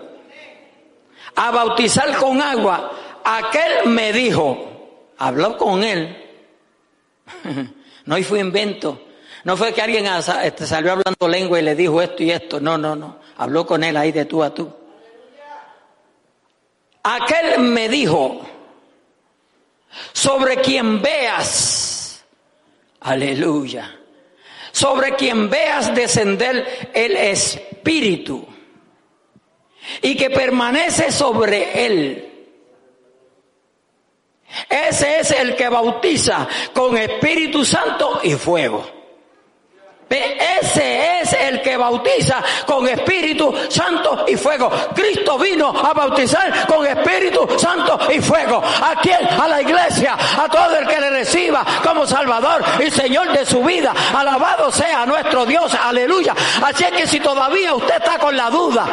A 1.35 1.51
bautizar 1.51 2.15
con 2.15 2.41
agua. 2.41 2.91
Aquel 3.31 3.89
me 3.89 4.11
dijo, 4.11 5.11
habló 5.19 5.55
con 5.55 5.83
él. 5.83 6.17
No 8.05 8.17
fue 8.23 8.39
invento. 8.39 9.05
No 9.43 9.55
fue 9.55 9.71
que 9.71 9.83
alguien 9.83 10.07
este, 10.43 10.65
salió 10.65 10.93
hablando 10.93 11.27
lengua 11.27 11.59
y 11.59 11.61
le 11.61 11.75
dijo 11.75 12.01
esto 12.01 12.23
y 12.23 12.31
esto. 12.31 12.59
No, 12.59 12.75
no, 12.75 12.95
no. 12.95 13.19
Habló 13.37 13.67
con 13.67 13.83
él 13.83 13.95
ahí 13.97 14.11
de 14.11 14.25
tú 14.25 14.41
a 14.41 14.51
tú. 14.51 14.73
Aquel 17.03 17.59
me 17.59 17.87
dijo, 17.87 18.41
sobre 20.11 20.57
quien 20.57 20.99
veas, 20.99 22.25
aleluya, 23.01 23.95
sobre 24.71 25.15
quien 25.15 25.51
veas 25.51 25.93
descender 25.93 26.89
el 26.93 27.15
Espíritu 27.15 28.43
y 30.01 30.15
que 30.15 30.31
permanece 30.31 31.11
sobre 31.11 31.85
él. 31.85 32.28
Ese 34.67 35.19
es 35.19 35.31
el 35.31 35.55
que 35.55 35.69
bautiza 35.69 36.47
con 36.73 36.97
Espíritu 36.97 37.63
Santo 37.63 38.19
y 38.23 38.33
fuego. 38.33 38.99
Ese 40.09 41.21
es 41.21 41.33
el 41.33 41.61
que 41.61 41.77
bautiza 41.77 42.43
con 42.65 42.87
Espíritu 42.87 43.53
Santo 43.69 44.25
y 44.27 44.35
fuego. 44.35 44.71
Cristo 44.95 45.37
vino 45.37 45.69
a 45.69 45.93
bautizar 45.93 46.65
con 46.65 46.85
Espíritu 46.85 47.47
Santo 47.57 47.99
y 48.11 48.19
fuego. 48.19 48.57
¿A 48.57 48.95
quién? 49.01 49.19
A 49.39 49.47
la 49.47 49.61
iglesia, 49.61 50.17
a 50.37 50.49
todo 50.49 50.77
el 50.77 50.87
que 50.87 50.99
le 50.99 51.09
reciba 51.11 51.63
como 51.83 52.07
Salvador 52.07 52.63
y 52.85 52.89
Señor 52.89 53.31
de 53.31 53.45
su 53.45 53.63
vida. 53.63 53.93
Alabado 54.15 54.71
sea 54.71 55.05
nuestro 55.05 55.45
Dios, 55.45 55.73
aleluya. 55.75 56.35
Así 56.63 56.83
es 56.83 56.91
que 56.91 57.07
si 57.07 57.19
todavía 57.19 57.73
usted 57.75 57.97
está 57.97 58.17
con 58.17 58.35
la 58.35 58.49
duda 58.49 58.87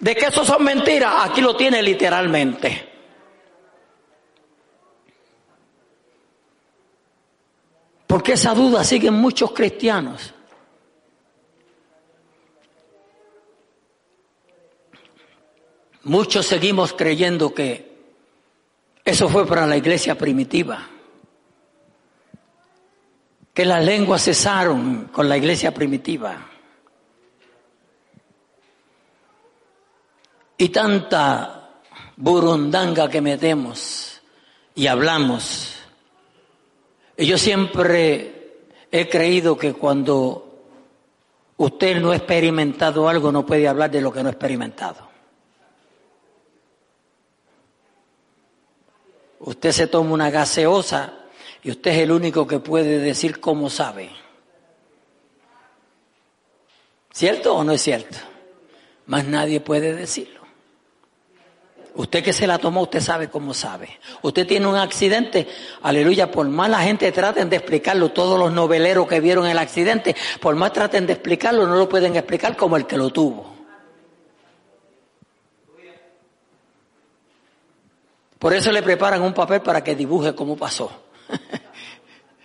de 0.00 0.16
que 0.16 0.26
eso 0.26 0.44
son 0.44 0.64
mentiras, 0.64 1.14
aquí 1.20 1.40
lo 1.40 1.54
tiene 1.54 1.80
literalmente. 1.82 2.89
Porque 8.10 8.32
esa 8.32 8.54
duda 8.54 8.82
sigue 8.82 9.06
en 9.06 9.14
muchos 9.14 9.52
cristianos. 9.52 10.34
Muchos 16.02 16.44
seguimos 16.44 16.92
creyendo 16.92 17.54
que 17.54 18.00
eso 19.04 19.28
fue 19.28 19.46
para 19.46 19.64
la 19.64 19.76
iglesia 19.76 20.18
primitiva, 20.18 20.88
que 23.54 23.64
las 23.64 23.84
lenguas 23.84 24.24
cesaron 24.24 25.04
con 25.12 25.28
la 25.28 25.36
iglesia 25.36 25.72
primitiva. 25.72 26.48
Y 30.58 30.68
tanta 30.70 31.78
burundanga 32.16 33.08
que 33.08 33.20
metemos 33.20 34.20
y 34.74 34.88
hablamos 34.88 35.79
yo 37.26 37.36
siempre 37.38 38.64
he 38.90 39.08
creído 39.08 39.56
que 39.56 39.74
cuando 39.74 40.64
usted 41.56 42.00
no 42.00 42.12
ha 42.12 42.16
experimentado 42.16 43.08
algo, 43.08 43.30
no 43.30 43.44
puede 43.44 43.68
hablar 43.68 43.90
de 43.90 44.00
lo 44.00 44.12
que 44.12 44.22
no 44.22 44.28
ha 44.28 44.32
experimentado. 44.32 45.08
Usted 49.40 49.72
se 49.72 49.86
toma 49.86 50.12
una 50.12 50.30
gaseosa 50.30 51.14
y 51.62 51.70
usted 51.70 51.90
es 51.92 51.98
el 51.98 52.12
único 52.12 52.46
que 52.46 52.58
puede 52.58 52.98
decir 52.98 53.40
cómo 53.40 53.70
sabe. 53.70 54.10
¿Cierto 57.12 57.56
o 57.56 57.64
no 57.64 57.72
es 57.72 57.82
cierto? 57.82 58.18
Más 59.06 59.26
nadie 59.26 59.60
puede 59.60 59.94
decirlo. 59.94 60.39
Usted 61.94 62.22
que 62.22 62.32
se 62.32 62.46
la 62.46 62.58
tomó, 62.58 62.82
usted 62.82 63.00
sabe 63.00 63.28
cómo 63.28 63.52
sabe. 63.52 63.98
Usted 64.22 64.46
tiene 64.46 64.66
un 64.66 64.76
accidente, 64.76 65.48
aleluya, 65.82 66.30
por 66.30 66.48
más 66.48 66.70
la 66.70 66.80
gente 66.80 67.10
traten 67.12 67.50
de 67.50 67.56
explicarlo, 67.56 68.10
todos 68.10 68.38
los 68.38 68.52
noveleros 68.52 69.08
que 69.08 69.20
vieron 69.20 69.46
el 69.46 69.58
accidente, 69.58 70.14
por 70.40 70.54
más 70.54 70.72
traten 70.72 71.06
de 71.06 71.14
explicarlo, 71.14 71.66
no 71.66 71.76
lo 71.76 71.88
pueden 71.88 72.16
explicar 72.16 72.56
como 72.56 72.76
el 72.76 72.86
que 72.86 72.96
lo 72.96 73.10
tuvo. 73.10 73.54
Por 78.38 78.54
eso 78.54 78.72
le 78.72 78.82
preparan 78.82 79.20
un 79.20 79.34
papel 79.34 79.60
para 79.60 79.84
que 79.84 79.94
dibuje 79.94 80.34
cómo 80.34 80.56
pasó. 80.56 80.90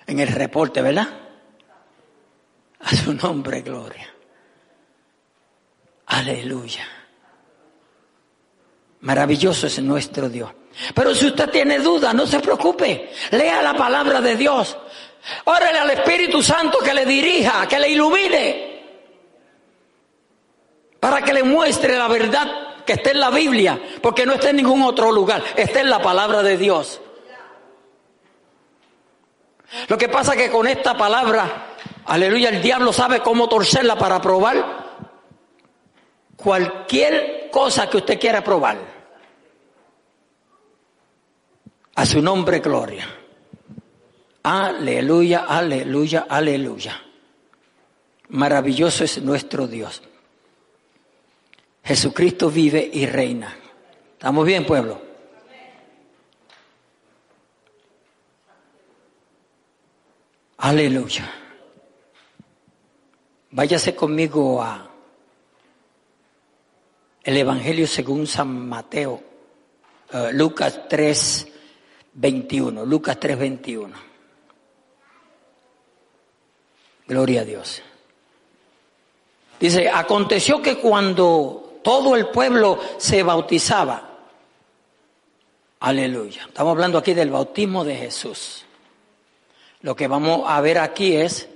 en 0.08 0.20
el 0.20 0.28
reporte, 0.28 0.82
¿verdad? 0.82 1.08
A 2.80 2.96
su 2.96 3.14
nombre, 3.14 3.62
gloria. 3.62 4.10
Aleluya. 6.08 6.86
Maravilloso 9.06 9.68
es 9.68 9.80
nuestro 9.84 10.30
Dios. 10.30 10.50
Pero 10.96 11.14
si 11.14 11.28
usted 11.28 11.50
tiene 11.52 11.78
duda, 11.78 12.12
no 12.12 12.26
se 12.26 12.40
preocupe. 12.40 13.12
Lea 13.32 13.62
la 13.62 13.76
palabra 13.76 14.20
de 14.20 14.36
Dios. 14.36 14.76
Órale 15.44 15.78
al 15.78 15.92
Espíritu 15.92 16.42
Santo 16.42 16.80
que 16.80 16.92
le 16.92 17.06
dirija, 17.06 17.68
que 17.68 17.80
le 17.80 17.90
ilumine. 17.90 18.84
Para 21.00 21.22
que 21.22 21.34
le 21.34 21.44
muestre 21.44 21.96
la 21.96 22.08
verdad 22.08 22.84
que 22.84 22.94
está 22.94 23.12
en 23.12 23.20
la 23.20 23.30
Biblia. 23.30 23.80
Porque 24.02 24.26
no 24.26 24.34
está 24.34 24.50
en 24.50 24.56
ningún 24.56 24.82
otro 24.82 25.12
lugar. 25.12 25.44
Está 25.56 25.82
en 25.82 25.92
la 25.92 26.02
palabra 26.02 26.42
de 26.42 26.58
Dios. 26.58 27.00
Lo 29.88 30.00
que 30.00 30.10
pasa 30.10 30.34
es 30.34 30.42
que 30.42 30.50
con 30.50 30.66
esta 30.66 30.98
palabra, 30.98 31.76
aleluya, 32.08 32.50
el 32.50 32.60
diablo 32.60 32.92
sabe 32.92 33.20
cómo 33.20 33.48
torcerla 33.48 33.96
para 34.00 34.20
probar 34.20 34.84
cualquier 36.36 37.52
cosa 37.52 37.88
que 37.88 37.98
usted 37.98 38.20
quiera 38.20 38.44
probar. 38.44 38.95
A 41.96 42.06
su 42.06 42.22
nombre, 42.22 42.60
gloria. 42.60 43.08
Aleluya, 44.44 45.46
aleluya, 45.48 46.28
aleluya. 46.30 47.02
Maravilloso 48.30 49.04
es 49.04 49.22
nuestro 49.22 49.66
Dios. 49.66 50.02
Jesucristo 51.84 52.50
vive 52.50 52.90
y 52.92 53.06
reina. 53.06 53.56
¿Estamos 54.14 54.46
bien, 54.46 54.66
pueblo? 54.66 55.02
Aleluya. 60.58 61.32
Váyase 63.52 63.96
conmigo 63.96 64.62
a 64.62 64.90
el 67.24 67.38
Evangelio 67.38 67.88
según 67.88 68.28
San 68.28 68.68
Mateo, 68.68 69.24
uh, 70.14 70.32
Lucas 70.34 70.88
3, 70.90 71.48
21. 72.16 72.86
Lucas 72.86 73.20
3, 73.20 73.38
21. 73.38 73.96
Gloria 77.08 77.42
a 77.42 77.46
Dios. 77.46 77.82
Dice, 79.60 79.90
aconteció 79.90 80.62
que 80.62 80.78
cuando 80.78 81.80
todo 81.84 82.16
el 82.16 82.28
pueblo 82.28 82.80
se 82.98 83.24
bautizaba, 83.24 84.10
aleluya, 85.80 86.46
estamos 86.48 86.72
hablando 86.72 86.98
aquí 86.98 87.14
del 87.14 87.30
bautismo 87.30 87.84
de 87.84 87.96
Jesús. 87.96 88.66
Lo 89.82 89.96
que 89.96 90.08
vamos 90.08 90.44
a 90.48 90.60
ver 90.62 90.80
aquí 90.80 91.16
es 91.16 91.48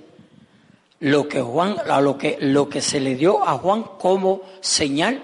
lo 1.00 1.26
que 1.28 1.42
Juan, 1.42 1.76
lo 2.02 2.16
que, 2.16 2.38
lo 2.40 2.68
que 2.68 2.80
se 2.80 3.00
le 3.00 3.16
dio 3.16 3.46
a 3.46 3.58
Juan 3.58 3.82
como 3.98 4.42
señal, 4.60 5.22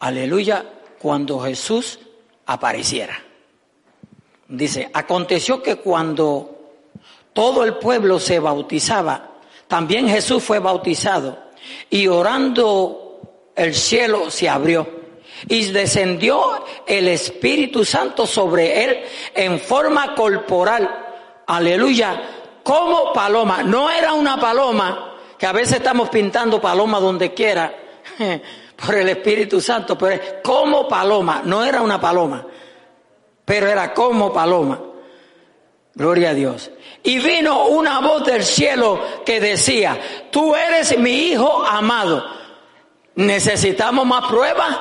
aleluya, 0.00 0.64
cuando 0.98 1.38
Jesús 1.40 2.00
apareciera. 2.46 3.25
Dice, 4.48 4.90
aconteció 4.92 5.62
que 5.62 5.76
cuando 5.76 6.56
todo 7.32 7.64
el 7.64 7.74
pueblo 7.74 8.18
se 8.20 8.38
bautizaba, 8.38 9.30
también 9.66 10.08
Jesús 10.08 10.42
fue 10.42 10.58
bautizado 10.58 11.38
y 11.90 12.06
orando 12.06 13.20
el 13.56 13.74
cielo 13.74 14.30
se 14.30 14.48
abrió 14.48 14.86
y 15.48 15.66
descendió 15.66 16.64
el 16.86 17.08
Espíritu 17.08 17.84
Santo 17.84 18.26
sobre 18.26 18.84
él 18.84 19.04
en 19.34 19.58
forma 19.60 20.14
corporal. 20.14 21.04
Aleluya, 21.46 22.22
como 22.62 23.12
paloma. 23.12 23.62
No 23.62 23.90
era 23.90 24.12
una 24.12 24.38
paloma, 24.38 25.16
que 25.38 25.46
a 25.46 25.52
veces 25.52 25.78
estamos 25.78 26.08
pintando 26.08 26.60
paloma 26.60 27.00
donde 27.00 27.34
quiera 27.34 27.74
por 28.84 28.94
el 28.94 29.08
Espíritu 29.08 29.60
Santo, 29.60 29.96
pero 29.98 30.20
como 30.42 30.88
paloma. 30.88 31.42
No 31.44 31.64
era 31.64 31.82
una 31.82 32.00
paloma, 32.00 32.46
pero 33.46 33.68
era 33.68 33.94
como 33.94 34.32
paloma. 34.34 34.78
Gloria 35.94 36.30
a 36.30 36.34
Dios. 36.34 36.70
Y 37.02 37.20
vino 37.20 37.68
una 37.68 38.00
voz 38.00 38.26
del 38.26 38.44
cielo 38.44 39.00
que 39.24 39.40
decía, 39.40 39.98
tú 40.30 40.54
eres 40.54 40.98
mi 40.98 41.28
hijo 41.28 41.64
amado. 41.64 42.22
¿Necesitamos 43.14 44.04
más 44.04 44.26
pruebas? 44.26 44.78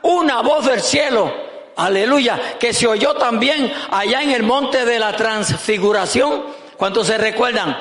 Una 0.00 0.40
voz 0.40 0.64
del 0.64 0.80
cielo, 0.80 1.30
aleluya, 1.76 2.56
que 2.58 2.72
se 2.72 2.86
oyó 2.86 3.14
también 3.14 3.70
allá 3.90 4.22
en 4.22 4.30
el 4.30 4.44
monte 4.44 4.86
de 4.86 4.98
la 4.98 5.14
transfiguración. 5.14 6.44
¿Cuántos 6.78 7.08
se 7.08 7.18
recuerdan? 7.18 7.76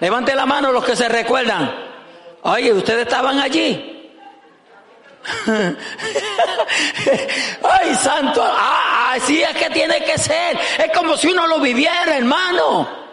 Levante 0.00 0.34
la 0.34 0.46
mano 0.46 0.72
los 0.72 0.84
que 0.84 0.96
se 0.96 1.08
recuerdan. 1.08 1.72
Oye, 2.42 2.72
ustedes 2.72 3.02
estaban 3.02 3.38
allí. 3.38 3.97
Ay, 7.62 7.94
santo, 7.94 8.42
ah, 8.42 9.12
así 9.14 9.42
es 9.42 9.56
que 9.56 9.70
tiene 9.70 10.02
que 10.04 10.18
ser. 10.18 10.58
Es 10.78 10.90
como 10.96 11.16
si 11.16 11.28
uno 11.28 11.46
lo 11.46 11.60
viviera, 11.60 12.16
hermano. 12.16 13.08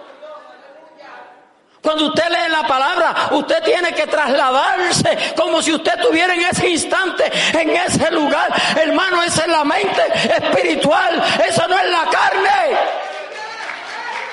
Cuando 1.81 2.07
usted 2.07 2.27
lee 2.29 2.49
la 2.49 2.65
palabra, 2.65 3.27
usted 3.31 3.61
tiene 3.63 3.93
que 3.93 4.07
trasladarse 4.07 5.35
como 5.37 5.61
si 5.61 5.71
usted 5.71 5.93
estuviera 5.95 6.33
en 6.33 6.41
ese 6.41 6.67
instante, 6.67 7.31
en 7.53 7.69
ese 7.69 8.09
lugar. 8.09 8.51
Hermano, 8.75 9.21
esa 9.21 9.43
es 9.43 9.47
la 9.49 9.63
mente 9.63 10.01
espiritual, 10.35 11.23
eso 11.47 11.67
no 11.67 11.77
es 11.77 11.91
la 11.91 12.05
carne. 12.05 12.79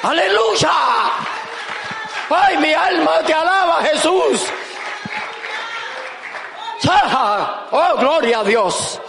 Aleluya. 0.03 0.71
Ay, 2.31 2.57
mi 2.57 2.73
alma 2.73 3.19
te 3.27 3.35
alaba, 3.35 3.83
Jesús. 3.83 4.47
Oh, 6.85 7.97
gloria 7.99 8.41
a 8.41 8.45
Dios. 8.45 9.01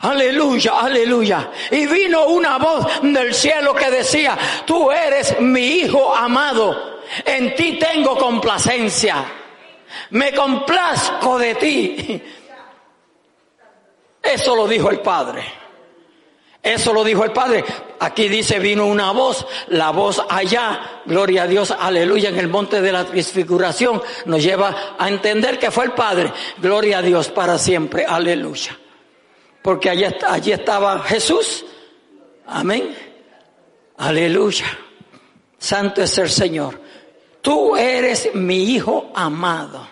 Aleluya, 0.00 0.80
aleluya. 0.80 1.50
Y 1.70 1.86
vino 1.86 2.26
una 2.26 2.58
voz 2.58 2.86
del 3.02 3.34
cielo 3.34 3.74
que 3.74 3.90
decía, 3.90 4.38
tú 4.64 4.90
eres 4.90 5.40
mi 5.40 5.60
hijo 5.60 6.14
amado, 6.14 7.00
en 7.24 7.54
ti 7.56 7.78
tengo 7.78 8.16
complacencia, 8.16 9.24
me 10.10 10.32
complazco 10.32 11.38
de 11.38 11.54
ti. 11.56 12.22
Eso 14.22 14.54
lo 14.54 14.68
dijo 14.68 14.90
el 14.90 15.00
Padre. 15.00 15.67
Eso 16.62 16.92
lo 16.92 17.04
dijo 17.04 17.24
el 17.24 17.32
Padre. 17.32 17.64
Aquí 18.00 18.28
dice, 18.28 18.58
vino 18.58 18.86
una 18.86 19.12
voz, 19.12 19.46
la 19.68 19.90
voz 19.90 20.22
allá, 20.28 21.02
gloria 21.06 21.44
a 21.44 21.46
Dios, 21.46 21.70
aleluya, 21.70 22.30
en 22.30 22.38
el 22.38 22.48
monte 22.48 22.80
de 22.80 22.92
la 22.92 23.04
transfiguración, 23.04 24.02
nos 24.26 24.42
lleva 24.42 24.96
a 24.98 25.08
entender 25.08 25.58
que 25.58 25.70
fue 25.70 25.84
el 25.84 25.92
Padre. 25.92 26.32
Gloria 26.58 26.98
a 26.98 27.02
Dios 27.02 27.28
para 27.28 27.58
siempre, 27.58 28.04
aleluya. 28.04 28.76
Porque 29.62 29.90
allí, 29.90 30.04
allí 30.26 30.52
estaba 30.52 31.00
Jesús. 31.00 31.64
Amén. 32.46 32.94
Aleluya. 33.98 34.66
Santo 35.58 36.02
es 36.02 36.16
el 36.18 36.30
Señor. 36.30 36.80
Tú 37.40 37.76
eres 37.76 38.34
mi 38.34 38.74
hijo 38.74 39.10
amado. 39.14 39.88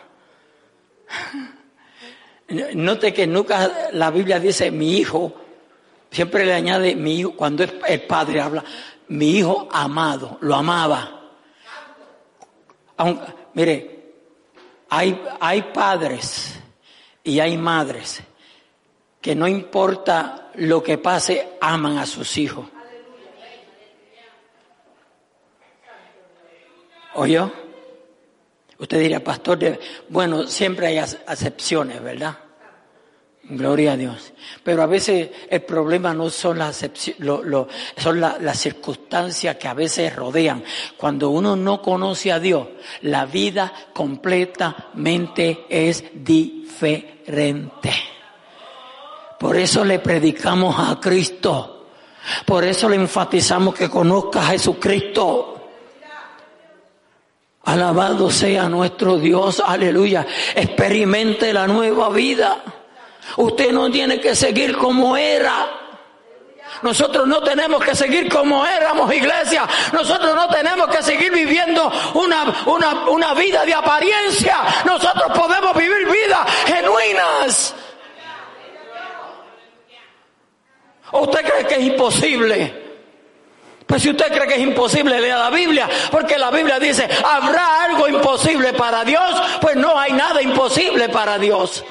Note 2.49 3.13
que 3.13 3.27
nunca 3.27 3.91
la 3.93 4.11
Biblia 4.11 4.39
dice 4.39 4.71
mi 4.71 4.99
hijo 4.99 5.46
Siempre 6.17 6.47
le 6.47 6.55
añade 6.55 6.97
mi 6.97 7.19
hijo, 7.19 7.33
cuando 7.33 7.63
el 7.63 8.01
padre 8.07 8.41
habla, 8.41 8.65
mi 9.09 9.33
hijo 9.33 9.69
amado, 9.71 10.39
lo 10.41 10.55
amaba. 10.55 11.35
Aunque, 12.97 13.27
mire, 13.53 14.15
hay, 14.89 15.23
hay 15.39 15.61
padres 15.75 16.59
y 17.23 17.39
hay 17.39 17.59
madres 17.59 18.23
que 19.21 19.35
no 19.35 19.47
importa 19.47 20.53
lo 20.55 20.83
que 20.83 20.97
pase, 20.97 21.59
aman 21.61 21.99
a 21.99 22.07
sus 22.07 22.39
hijos. 22.39 22.65
¿Oyó? 27.13 27.53
Usted 28.79 29.01
diría, 29.01 29.23
pastor, 29.23 29.79
bueno, 30.09 30.47
siempre 30.47 30.87
hay 30.87 30.97
acepciones, 30.97 32.03
¿verdad? 32.03 32.39
Gloria 33.49 33.93
a 33.93 33.97
Dios. 33.97 34.33
Pero 34.65 34.83
a 34.83 34.87
veces 34.87 35.31
el 35.49 35.63
problema 35.63 36.13
no 36.13 36.31
son 36.31 36.59
las 36.59 36.85
lo, 37.19 37.69
son 37.97 38.21
las 38.21 38.59
circunstancias 38.59 39.55
que 39.57 39.69
a 39.69 39.75
veces 39.75 40.17
rodean. 40.17 40.65
Cuando 40.97 41.31
uno 41.31 41.55
no 41.55 41.81
conoce 41.81 42.33
a 42.33 42.41
Dios, 42.41 42.67
la 43.03 43.25
vida 43.25 43.73
completamente 43.93 45.65
es 45.69 46.05
diferente. 46.13 47.93
Por 49.39 49.57
eso 49.57 49.85
le 49.85 50.01
predicamos 50.01 50.75
a 50.79 50.99
Cristo. 50.99 51.87
Por 52.45 52.65
eso 52.65 52.89
le 52.89 52.97
enfatizamos 52.97 53.77
que 53.77 53.89
conozca 53.89 54.41
a 54.41 54.47
Jesucristo. 54.47 55.53
Alabado 57.63 58.29
sea 58.29 58.69
nuestro 58.69 59.19
Dios, 59.19 59.63
aleluya. 59.65 60.27
Experimente 60.55 61.53
la 61.53 61.69
nueva 61.69 62.09
vida. 62.11 62.63
Usted 63.37 63.73
no 63.73 63.91
tiene 63.91 64.21
que 64.21 64.35
seguir 64.35 64.77
como 64.77 65.17
era. 65.17 65.83
Nosotros 66.83 67.27
no 67.27 67.43
tenemos 67.43 67.83
que 67.83 67.95
seguir 67.95 68.29
como 68.29 68.67
éramos, 68.67 69.13
iglesia. 69.13 69.67
Nosotros 69.93 70.35
no 70.35 70.49
tenemos 70.49 70.89
que 70.89 71.03
seguir 71.03 71.33
viviendo 71.33 71.91
una, 72.15 72.63
una, 72.67 73.09
una 73.09 73.35
vida 73.35 73.65
de 73.65 73.75
apariencia. 73.75 74.59
Nosotros 74.85 75.37
podemos 75.37 75.75
vivir 75.75 76.07
vidas 76.07 76.51
genuinas. 76.67 77.75
¿O 81.13 81.21
usted 81.21 81.45
cree 81.45 81.67
que 81.67 81.75
es 81.77 81.83
imposible? 81.83 82.87
Pues 83.87 84.03
si 84.03 84.11
usted 84.11 84.33
cree 84.33 84.49
que 84.49 84.55
es 84.55 84.61
imposible, 84.61 85.21
lea 85.21 85.39
la 85.39 85.51
Biblia, 85.51 85.89
porque 86.11 86.37
la 86.37 86.51
Biblia 86.51 86.79
dice, 86.81 87.09
¿habrá 87.25 87.85
algo 87.85 88.09
imposible 88.09 88.73
para 88.73 89.05
Dios? 89.05 89.41
Pues 89.61 89.77
no 89.77 89.97
hay 89.97 90.13
nada 90.13 90.43
imposible 90.43 91.09
para 91.09 91.39
Dios. 91.39 91.85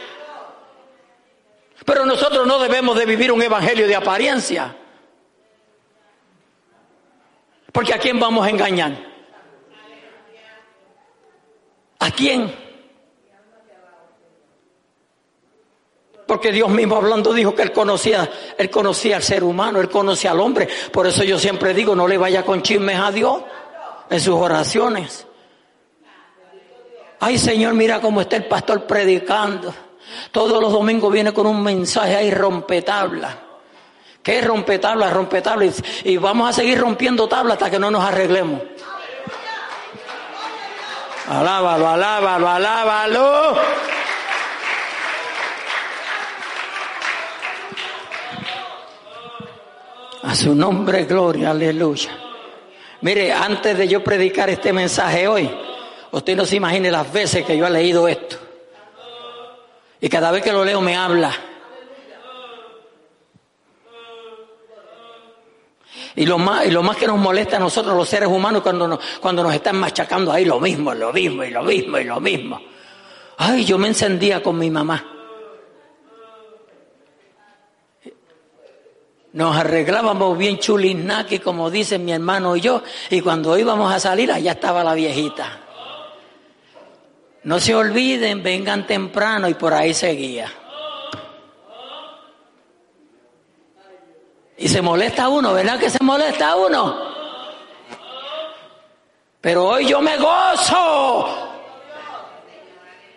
Pero 1.86 2.06
nosotros 2.06 2.48
no 2.48 2.60
debemos 2.60 2.98
de 2.98 3.06
vivir 3.06 3.32
un 3.32 3.42
evangelio 3.42 3.88
de 3.88 3.96
apariencia. 3.96 4.76
Porque 7.72 7.94
¿a 7.94 8.00
quién 8.00 8.20
vamos 8.20 8.46
a 8.46 8.50
engañar? 8.50 8.98
¿A 12.00 12.12
quién? 12.12 12.66
Porque 16.26 16.52
Dios 16.52 16.70
mismo 16.70 16.96
hablando 16.96 17.34
dijo 17.34 17.54
que 17.54 17.62
él 17.62 17.72
conocía, 17.72 18.30
él 18.58 18.70
conocía 18.72 19.18
al 19.18 19.24
ser 19.24 19.44
humano, 19.44 19.80
él 19.80 19.90
conocía 19.90 20.32
al 20.32 20.40
hombre. 20.40 20.68
Por 20.92 21.06
eso 21.06 21.24
yo 21.24 21.38
siempre 21.38 21.74
digo, 21.74 21.96
no 21.96 22.08
le 22.08 22.18
vaya 22.18 22.44
con 22.44 22.64
chismes 22.64 22.98
a 22.98 23.12
Dios 23.12 23.44
en 24.10 24.20
sus 24.20 24.34
oraciones. 24.34 25.28
Ay 27.20 27.38
Señor, 27.38 27.76
mira 27.76 28.02
cómo 28.02 28.22
está 28.22 28.38
el 28.38 28.46
pastor 28.46 28.88
predicando. 28.88 29.74
Todos 30.32 30.62
los 30.62 30.72
domingos 30.72 31.12
viene 31.12 31.34
con 31.34 31.48
un 31.48 31.62
mensaje 31.64 32.16
ahí 32.16 32.32
rompetabla. 32.32 33.40
¿Qué 34.22 34.40
es 34.40 34.46
rompetabla? 34.46 35.10
Rompetabla. 35.12 35.72
Y 36.04 36.18
vamos 36.18 36.50
a 36.50 36.54
seguir 36.54 36.80
rompiendo 36.80 37.28
tablas 37.28 37.54
hasta 37.54 37.70
que 37.70 37.80
no 37.80 37.92
nos 37.92 38.04
arreglemos. 38.04 38.62
Alábalo, 41.28 41.88
alábalo, 41.88 42.50
alábalo. 42.50 43.56
A 50.24 50.34
su 50.34 50.56
nombre, 50.56 51.06
gloria, 51.06 51.52
aleluya. 51.52 52.12
Mire, 53.02 53.32
antes 53.32 53.78
de 53.78 53.88
yo 53.88 54.04
predicar 54.04 54.50
este 54.50 54.74
mensaje 54.74 55.28
hoy, 55.28 55.50
usted 56.12 56.36
no 56.36 56.46
se 56.46 56.56
imagine 56.56 56.90
las 56.90 57.12
veces 57.14 57.46
que 57.46 57.56
yo 57.56 57.68
he 57.68 57.70
leído 57.70 58.08
esto. 58.08 58.45
Y 60.02 60.10
cada 60.10 60.32
vez 60.32 60.44
que 60.44 60.52
lo 60.52 60.66
leo 60.66 60.82
me 60.82 60.96
habla. 60.96 61.32
Y 66.16 66.26
lo 66.26 66.38
más, 66.38 66.66
y 66.66 66.72
lo 66.72 66.82
más 66.82 66.96
que 66.96 67.08
nos 67.08 67.18
molesta 67.18 67.58
a 67.58 67.60
nosotros 67.60 67.96
los 67.96 68.08
seres 68.08 68.30
humanos 68.30 68.62
cuando 68.62 68.88
nos, 68.88 69.00
cuando 69.20 69.44
nos 69.44 69.54
están 69.54 69.78
machacando 69.78 70.32
ahí 70.32 70.46
lo 70.46 70.60
mismo, 70.60 70.94
lo 70.94 71.12
mismo, 71.12 71.44
y 71.44 71.52
lo 71.52 71.64
mismo, 71.64 71.98
y 71.98 72.04
lo 72.06 72.20
mismo. 72.22 72.62
Ay, 73.38 73.66
yo 73.66 73.78
me 73.78 73.90
encendía 73.90 74.42
con 74.42 74.58
mi 74.58 74.72
mamá. 74.72 75.04
Nos 79.34 79.58
arreglábamos 79.58 80.38
bien 80.38 80.60
chulinaki, 80.60 81.40
como 81.40 81.70
dicen 81.70 82.06
mi 82.06 82.14
hermano 82.14 82.56
y 82.56 82.62
yo, 82.62 82.82
y 83.10 83.20
cuando 83.20 83.58
íbamos 83.58 83.94
a 83.94 84.00
salir, 84.00 84.32
allá 84.32 84.54
estaba 84.54 84.82
la 84.82 84.94
viejita. 84.94 85.65
No 87.46 87.60
se 87.60 87.76
olviden, 87.76 88.42
vengan 88.42 88.88
temprano, 88.88 89.48
y 89.48 89.54
por 89.54 89.72
ahí 89.72 89.94
seguía. 89.94 90.52
Y 94.58 94.68
se 94.68 94.82
molesta 94.82 95.30
uno, 95.30 95.54
¿verdad 95.54 95.80
que 95.80 95.92
se 95.92 96.04
molesta 96.04 96.56
uno? 96.56 97.14
Pero 99.42 99.68
hoy 99.68 99.88
yo 99.88 100.02
me 100.02 100.18
gozo 100.18 101.54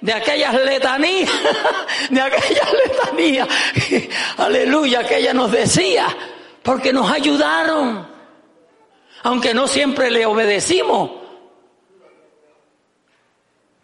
de 0.02 0.12
aquellas 0.12 0.54
letanías, 0.62 1.30
de 2.10 2.20
aquellas 2.20 2.68
letanías, 2.86 3.48
aleluya, 4.36 5.06
que 5.06 5.16
ella 5.16 5.32
nos 5.32 5.50
decía, 5.50 6.06
porque 6.62 6.92
nos 6.92 7.10
ayudaron, 7.10 8.06
aunque 9.22 9.54
no 9.54 9.66
siempre 9.66 10.10
le 10.10 10.26
obedecimos, 10.26 11.17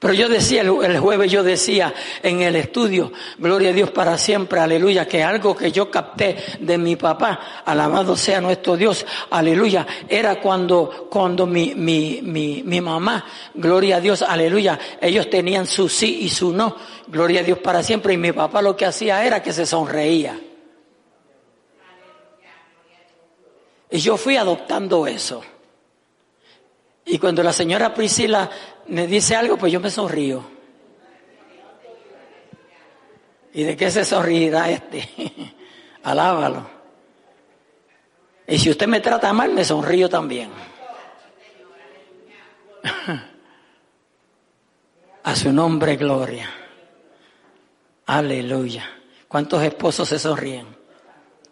pero 0.04 0.12
yo 0.12 0.28
decía, 0.28 0.60
el 0.60 0.98
jueves 0.98 1.32
yo 1.32 1.42
decía 1.42 1.94
en 2.22 2.42
el 2.42 2.56
estudio, 2.56 3.10
gloria 3.38 3.70
a 3.70 3.72
Dios 3.72 3.90
para 3.90 4.18
siempre, 4.18 4.60
aleluya, 4.60 5.08
que 5.08 5.22
algo 5.22 5.56
que 5.56 5.72
yo 5.72 5.90
capté 5.90 6.36
de 6.60 6.76
mi 6.76 6.94
papá, 6.94 7.62
alabado 7.64 8.14
sea 8.14 8.38
nuestro 8.42 8.76
Dios, 8.76 9.06
aleluya, 9.30 9.86
era 10.06 10.42
cuando, 10.42 11.08
cuando 11.10 11.46
mi, 11.46 11.74
mi, 11.74 12.20
mi, 12.22 12.62
mi 12.62 12.82
mamá, 12.82 13.24
gloria 13.54 13.96
a 13.96 14.00
Dios, 14.02 14.20
aleluya, 14.20 14.78
ellos 15.00 15.30
tenían 15.30 15.66
su 15.66 15.88
sí 15.88 16.18
y 16.20 16.28
su 16.28 16.52
no, 16.52 16.76
gloria 17.06 17.40
a 17.40 17.44
Dios 17.44 17.60
para 17.60 17.82
siempre, 17.82 18.12
y 18.12 18.18
mi 18.18 18.32
papá 18.32 18.60
lo 18.60 18.76
que 18.76 18.84
hacía 18.84 19.24
era 19.24 19.42
que 19.42 19.54
se 19.54 19.64
sonreía. 19.64 20.38
Y 23.90 23.98
yo 24.00 24.18
fui 24.18 24.36
adoptando 24.36 25.06
eso. 25.06 25.42
Y 27.06 27.18
cuando 27.18 27.42
la 27.42 27.52
señora 27.52 27.92
Priscila 27.92 28.50
me 28.88 29.06
dice 29.06 29.36
algo, 29.36 29.56
pues 29.56 29.72
yo 29.72 29.80
me 29.80 29.90
sonrío. 29.90 30.44
¿Y 33.52 33.62
de 33.62 33.76
qué 33.76 33.90
se 33.90 34.04
sonreirá 34.04 34.70
este? 34.70 35.08
Alábalo. 36.02 36.68
Y 38.46 38.58
si 38.58 38.70
usted 38.70 38.86
me 38.86 39.00
trata 39.00 39.32
mal, 39.32 39.52
me 39.52 39.64
sonrío 39.64 40.08
también. 40.08 40.50
A 45.22 45.34
su 45.36 45.52
nombre, 45.52 45.96
gloria. 45.96 46.50
Aleluya. 48.06 48.84
¿Cuántos 49.26 49.62
esposos 49.62 50.08
se 50.08 50.18
sonríen? 50.18 50.66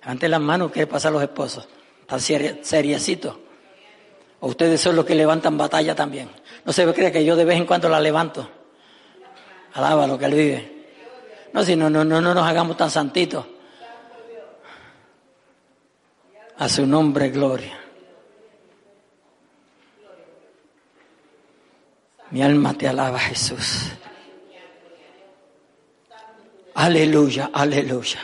Ante 0.02 0.28
las 0.28 0.40
manos, 0.40 0.70
¿qué 0.70 0.86
pasa 0.86 1.08
a 1.08 1.10
los 1.10 1.22
esposos? 1.22 1.66
Están 2.00 2.20
seriecitos. 2.20 3.38
O 4.40 4.48
ustedes 4.48 4.80
son 4.80 4.96
los 4.96 5.06
que 5.06 5.14
levantan 5.14 5.56
batalla 5.56 5.94
también. 5.94 6.28
No 6.64 6.72
se 6.72 6.92
cree 6.92 7.10
que 7.10 7.24
yo 7.24 7.36
de 7.36 7.44
vez 7.44 7.56
en 7.56 7.66
cuando 7.66 7.88
la 7.88 8.00
levanto. 8.00 8.48
Alaba 9.74 10.06
lo 10.06 10.18
que 10.18 10.26
él 10.26 10.34
vive. 10.34 10.72
No, 11.52 11.64
si 11.64 11.76
no, 11.76 11.90
no, 11.90 12.04
no, 12.04 12.20
no 12.20 12.34
nos 12.34 12.46
hagamos 12.46 12.76
tan 12.76 12.90
santitos. 12.90 13.44
A 16.58 16.68
su 16.68 16.86
nombre, 16.86 17.30
gloria. 17.30 17.78
Mi 22.30 22.42
alma 22.42 22.72
te 22.74 22.88
alaba, 22.88 23.18
Jesús. 23.18 23.90
Aleluya, 26.74 27.50
aleluya, 27.52 28.20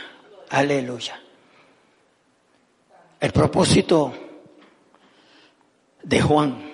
aleluya. 0.49 1.21
El 3.19 3.31
propósito 3.31 4.13
de 6.01 6.21
Juan. 6.21 6.68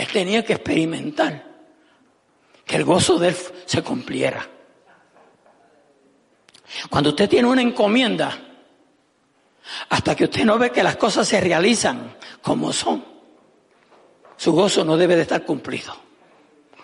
Él 0.00 0.08
tenía 0.08 0.42
que 0.42 0.54
experimentar 0.54 1.44
que 2.64 2.76
el 2.76 2.84
gozo 2.84 3.18
de 3.18 3.28
él 3.28 3.36
se 3.66 3.82
cumpliera. 3.82 4.48
Cuando 6.88 7.10
usted 7.10 7.28
tiene 7.28 7.46
una 7.46 7.60
encomienda, 7.60 8.34
hasta 9.90 10.16
que 10.16 10.24
usted 10.24 10.46
no 10.46 10.56
ve 10.56 10.70
que 10.70 10.82
las 10.82 10.96
cosas 10.96 11.28
se 11.28 11.38
realizan 11.38 12.16
como 12.40 12.72
son, 12.72 13.04
su 14.38 14.52
gozo 14.52 14.86
no 14.86 14.96
debe 14.96 15.16
de 15.16 15.22
estar 15.22 15.44
cumplido. 15.44 15.94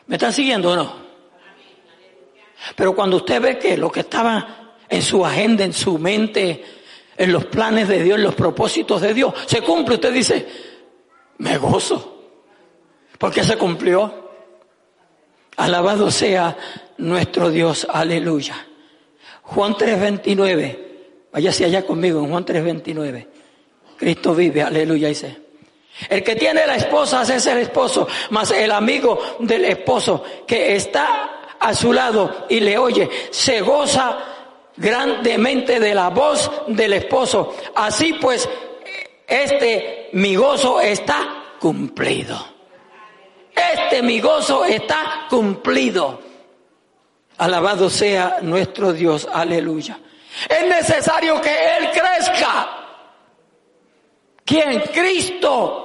¿Me 0.09 0.17
están 0.17 0.35
siguiendo 0.35 0.73
o 0.73 0.77
no? 0.77 1.07
Pero 2.75 2.95
cuando 2.95 3.17
usted 3.17 3.41
ve 3.41 3.59
que 3.59 3.79
lo 3.79 3.91
que 3.91 4.01
estaba 4.01 4.75
en 4.91 5.01
su 5.01 5.25
agenda, 5.25 5.65
en 5.65 5.73
su 5.73 5.99
mente, 5.99 6.65
en 7.17 7.33
los 7.33 7.47
planes 7.47 7.89
de 7.89 8.03
Dios, 8.03 8.19
en 8.19 8.25
los 8.25 8.35
propósitos 8.35 9.01
de 9.01 9.15
Dios, 9.15 9.33
se 9.47 9.63
cumple. 9.63 9.95
Usted 9.95 10.13
dice, 10.13 10.47
me 11.39 11.57
gozo. 11.57 12.16
Porque 13.19 13.45
se 13.45 13.57
cumplió. 13.57 14.27
Alabado 15.57 16.11
sea 16.11 16.57
nuestro 16.99 17.51
Dios. 17.51 17.87
Aleluya. 17.91 18.67
Juan 19.43 19.75
3.29. 19.75 20.79
Váyase 21.33 21.65
allá 21.65 21.85
conmigo 21.85 22.21
en 22.21 22.31
Juan 22.31 22.45
3.29. 22.45 23.27
Cristo 23.97 24.35
vive. 24.35 24.63
Aleluya. 24.63 25.09
Dice. 25.09 25.47
El 26.09 26.23
que 26.23 26.37
tiene 26.37 26.67
la 26.67 26.77
esposa 26.77 27.23
es 27.23 27.47
el 27.47 27.59
esposo, 27.59 28.07
mas 28.31 28.51
el 28.51 28.71
amigo 28.71 29.19
del 29.41 29.65
esposo 29.65 30.23
que 30.47 30.77
está 30.77 31.55
a 31.59 31.73
su 31.73 31.93
lado 31.93 32.47
y 32.51 32.61
le 32.61 32.77
oye, 32.77 33.09
se 33.31 33.63
goza 33.63 34.19
grandemente 34.77 35.81
de 35.81 35.95
la 35.95 36.11
voz 36.11 36.51
del 36.69 36.93
esposo. 36.93 37.55
Así 37.75 38.13
pues, 38.15 38.47
este 39.27 40.11
mi 40.13 40.37
gozo 40.37 40.81
está 40.81 41.55
cumplido. 41.59 42.56
Este 43.57 44.03
mi 44.03 44.21
gozo 44.21 44.65
está 44.65 45.27
cumplido. 45.31 46.21
Alabado 47.39 47.89
sea 47.89 48.39
nuestro 48.43 48.93
Dios. 48.93 49.27
Aleluya. 49.33 49.99
Es 50.49 50.67
necesario 50.67 51.41
que 51.41 51.51
Él 51.51 51.91
crezca. 51.91 52.69
¿Quién? 54.45 54.81
Cristo. 54.93 55.83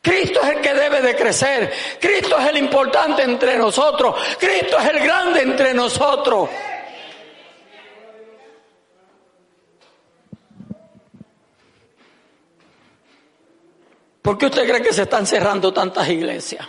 Cristo 0.00 0.40
es 0.42 0.48
el 0.50 0.60
que 0.60 0.72
debe 0.72 1.02
de 1.02 1.14
crecer. 1.14 1.72
Cristo 2.00 2.38
es 2.38 2.46
el 2.46 2.56
importante 2.56 3.22
entre 3.22 3.58
nosotros. 3.58 4.14
Cristo 4.38 4.78
es 4.78 4.86
el 4.88 5.00
grande 5.00 5.42
entre 5.42 5.74
nosotros. 5.74 6.48
¿Por 14.22 14.36
qué 14.36 14.46
usted 14.46 14.68
cree 14.68 14.82
que 14.82 14.92
se 14.92 15.02
están 15.02 15.26
cerrando 15.26 15.72
tantas 15.72 16.08
iglesias? 16.08 16.66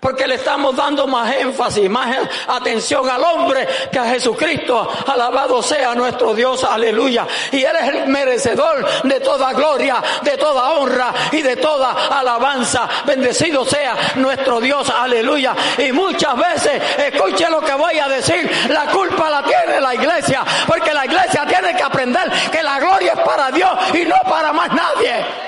Porque 0.00 0.26
le 0.26 0.36
estamos 0.36 0.76
dando 0.76 1.06
más 1.06 1.34
énfasis, 1.34 1.88
más 1.90 2.16
atención 2.46 3.08
al 3.08 3.22
hombre 3.22 3.66
que 3.90 3.98
a 3.98 4.06
Jesucristo. 4.06 4.88
Alabado 5.06 5.62
sea 5.62 5.94
nuestro 5.94 6.34
Dios, 6.34 6.64
aleluya. 6.64 7.26
Y 7.52 7.62
Él 7.62 7.76
es 7.80 7.88
el 7.88 8.06
merecedor 8.08 8.86
de 9.02 9.20
toda 9.20 9.52
gloria, 9.52 10.02
de 10.22 10.36
toda 10.36 10.70
honra 10.72 11.12
y 11.32 11.42
de 11.42 11.56
toda 11.56 12.18
alabanza. 12.18 12.88
Bendecido 13.04 13.64
sea 13.64 13.96
nuestro 14.16 14.60
Dios, 14.60 14.88
aleluya. 14.90 15.54
Y 15.78 15.92
muchas 15.92 16.36
veces, 16.36 16.82
escuche 16.98 17.48
lo 17.50 17.60
que 17.60 17.74
voy 17.74 17.98
a 17.98 18.08
decir, 18.08 18.50
la 18.68 18.86
culpa 18.86 19.28
la 19.30 19.42
tiene 19.42 19.80
la 19.80 19.94
iglesia. 19.94 20.44
Porque 20.66 20.94
la 20.94 21.04
iglesia 21.04 21.44
tiene 21.46 21.74
que 21.74 21.82
aprender 21.82 22.30
que 22.50 22.62
la 22.62 22.78
gloria 22.78 23.12
es 23.14 23.20
para 23.20 23.50
Dios 23.50 23.70
y 23.94 24.04
no 24.04 24.16
para 24.28 24.52
más 24.52 24.68
nadie. 24.72 25.47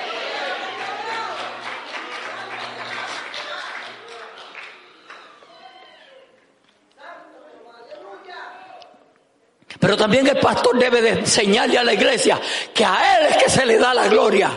Pero 9.81 9.97
también 9.97 10.26
el 10.26 10.39
pastor 10.39 10.78
debe 10.78 11.01
de 11.01 11.09
enseñarle 11.11 11.78
a 11.78 11.83
la 11.83 11.95
iglesia 11.95 12.39
que 12.74 12.85
a 12.85 13.18
él 13.18 13.26
es 13.31 13.37
que 13.43 13.51
se 13.51 13.64
le 13.64 13.78
da 13.78 13.95
la 13.95 14.09
gloria. 14.09 14.51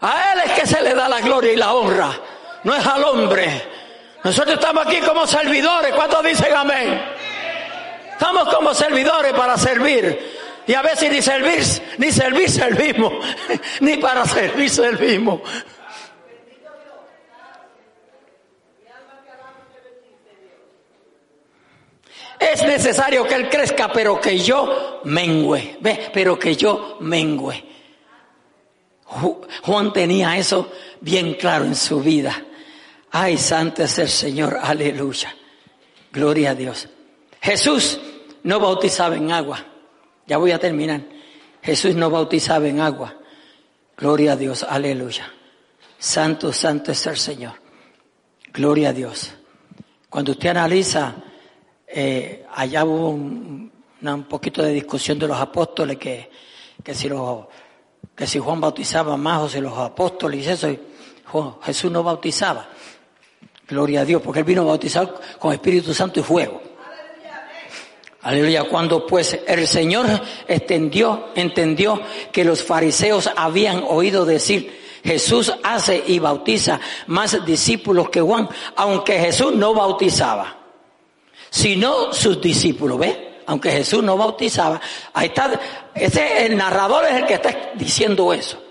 A 0.00 0.32
él 0.32 0.40
es 0.46 0.52
que 0.60 0.66
se 0.66 0.82
le 0.82 0.92
da 0.94 1.08
la 1.08 1.20
gloria 1.20 1.52
y 1.52 1.56
la 1.56 1.72
honra. 1.72 2.10
No 2.64 2.74
es 2.74 2.84
al 2.84 3.04
hombre. 3.04 3.62
Nosotros 4.24 4.56
estamos 4.56 4.84
aquí 4.84 4.98
como 4.98 5.24
servidores. 5.28 5.94
¿Cuántos 5.94 6.24
dicen 6.24 6.52
amén? 6.54 7.00
Estamos 8.10 8.52
como 8.52 8.74
servidores 8.74 9.32
para 9.34 9.56
servir. 9.56 10.34
Y 10.66 10.74
a 10.74 10.82
veces 10.82 11.12
ni 11.12 11.22
servir, 11.22 11.62
ni 11.98 12.10
servir 12.10 12.50
servimos. 12.50 13.12
ni 13.80 13.96
para 13.98 14.24
servir 14.24 14.68
servimos. 14.68 15.40
Es 22.38 22.62
necesario 22.62 23.26
que 23.26 23.34
Él 23.34 23.48
crezca, 23.48 23.90
pero 23.92 24.20
que 24.20 24.38
yo 24.38 25.00
mengüe. 25.04 25.78
Ve, 25.80 26.10
pero 26.12 26.38
que 26.38 26.54
yo 26.54 26.98
mengüe. 27.00 27.64
Juan 29.62 29.92
tenía 29.92 30.36
eso 30.36 30.70
bien 31.00 31.34
claro 31.34 31.64
en 31.64 31.76
su 31.76 32.00
vida. 32.00 32.44
Ay, 33.12 33.38
santo 33.38 33.82
es 33.82 33.98
el 33.98 34.08
Señor, 34.08 34.58
aleluya. 34.60 35.34
Gloria 36.12 36.50
a 36.50 36.54
Dios. 36.54 36.88
Jesús 37.40 38.00
no 38.42 38.60
bautizaba 38.60 39.16
en 39.16 39.30
agua. 39.32 39.64
Ya 40.26 40.38
voy 40.38 40.50
a 40.50 40.58
terminar. 40.58 41.02
Jesús 41.62 41.94
no 41.94 42.10
bautizaba 42.10 42.66
en 42.68 42.80
agua. 42.80 43.14
Gloria 43.96 44.32
a 44.32 44.36
Dios, 44.36 44.64
aleluya. 44.68 45.32
Santo, 45.98 46.52
santo 46.52 46.92
es 46.92 47.06
el 47.06 47.16
Señor. 47.16 47.54
Gloria 48.52 48.90
a 48.90 48.92
Dios. 48.92 49.32
Cuando 50.10 50.32
usted 50.32 50.50
analiza 50.50 51.14
eh, 51.98 52.44
allá 52.54 52.84
hubo 52.84 53.08
un, 53.08 53.72
poquito 54.28 54.62
de 54.62 54.70
discusión 54.70 55.18
de 55.18 55.26
los 55.26 55.40
apóstoles 55.40 55.96
que, 55.96 56.30
que, 56.84 56.94
si 56.94 57.08
los, 57.08 57.46
que 58.14 58.26
si 58.26 58.38
Juan 58.38 58.60
bautizaba 58.60 59.16
más 59.16 59.40
o 59.40 59.48
si 59.48 59.62
los 59.62 59.76
apóstoles 59.78 60.46
y 60.46 60.50
eso, 60.50 60.68
Jesús 61.62 61.90
no 61.90 62.02
bautizaba. 62.02 62.68
Gloria 63.66 64.02
a 64.02 64.04
Dios, 64.04 64.20
porque 64.20 64.40
él 64.40 64.44
vino 64.44 64.60
a 64.60 64.66
bautizar 64.66 65.10
con 65.38 65.54
Espíritu 65.54 65.94
Santo 65.94 66.20
y 66.20 66.22
fuego. 66.22 66.60
Aleluya. 68.20 68.64
Cuando 68.64 69.06
pues 69.06 69.40
el 69.46 69.66
Señor 69.66 70.06
extendió, 70.46 71.28
entendió 71.34 72.02
que 72.30 72.44
los 72.44 72.62
fariseos 72.62 73.30
habían 73.34 73.82
oído 73.88 74.26
decir, 74.26 75.00
Jesús 75.02 75.50
hace 75.62 76.04
y 76.06 76.18
bautiza 76.18 76.78
más 77.06 77.42
discípulos 77.46 78.10
que 78.10 78.20
Juan, 78.20 78.50
aunque 78.76 79.18
Jesús 79.18 79.54
no 79.54 79.72
bautizaba 79.72 80.65
sino 81.56 82.12
sus 82.12 82.38
discípulos. 82.40 82.98
¿Ve? 82.98 83.40
Aunque 83.46 83.70
Jesús 83.70 84.02
no 84.02 84.16
bautizaba, 84.16 84.78
ahí 85.14 85.28
está, 85.28 85.58
ese 85.94 86.44
el 86.44 86.56
narrador 86.56 87.06
es 87.06 87.14
el 87.14 87.26
que 87.26 87.34
está 87.34 87.70
diciendo 87.74 88.32
eso. 88.34 88.62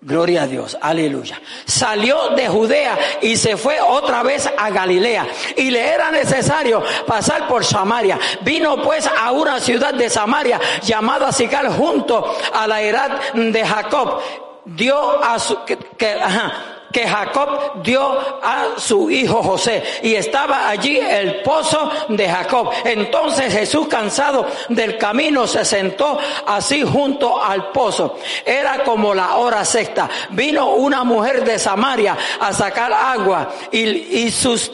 Gloria 0.00 0.44
a 0.44 0.46
Dios, 0.46 0.78
aleluya. 0.80 1.42
Salió 1.66 2.28
de 2.30 2.48
Judea 2.48 2.96
y 3.20 3.36
se 3.36 3.56
fue 3.56 3.78
otra 3.80 4.22
vez 4.22 4.48
a 4.56 4.70
Galilea 4.70 5.26
y 5.56 5.70
le 5.70 5.80
era 5.80 6.10
necesario 6.10 6.82
pasar 7.06 7.46
por 7.48 7.64
Samaria. 7.64 8.18
Vino 8.42 8.80
pues 8.82 9.06
a 9.06 9.32
una 9.32 9.60
ciudad 9.60 9.92
de 9.92 10.08
Samaria 10.08 10.60
llamada 10.82 11.32
Sicar 11.32 11.68
junto 11.76 12.36
a 12.54 12.66
la 12.66 12.80
edad 12.80 13.34
de 13.34 13.66
Jacob. 13.66 14.20
Dio 14.64 15.22
a 15.22 15.38
su, 15.38 15.58
que, 15.64 16.12
ajá, 16.12 16.77
que 16.92 17.06
Jacob 17.06 17.82
dio 17.82 18.18
a 18.42 18.78
su 18.78 19.10
hijo 19.10 19.42
José 19.42 19.82
y 20.02 20.14
estaba 20.14 20.68
allí 20.68 20.98
el 20.98 21.42
pozo 21.42 21.90
de 22.08 22.28
Jacob. 22.28 22.70
Entonces 22.84 23.52
Jesús 23.52 23.88
cansado 23.88 24.46
del 24.68 24.96
camino 24.98 25.46
se 25.46 25.64
sentó 25.64 26.18
así 26.46 26.82
junto 26.82 27.42
al 27.42 27.70
pozo. 27.70 28.18
Era 28.44 28.84
como 28.84 29.14
la 29.14 29.36
hora 29.36 29.64
sexta. 29.64 30.08
Vino 30.30 30.74
una 30.74 31.04
mujer 31.04 31.44
de 31.44 31.58
Samaria 31.58 32.16
a 32.40 32.52
sacar 32.52 32.92
agua 32.92 33.50
y, 33.70 33.80
y 33.80 34.30
sus, 34.30 34.70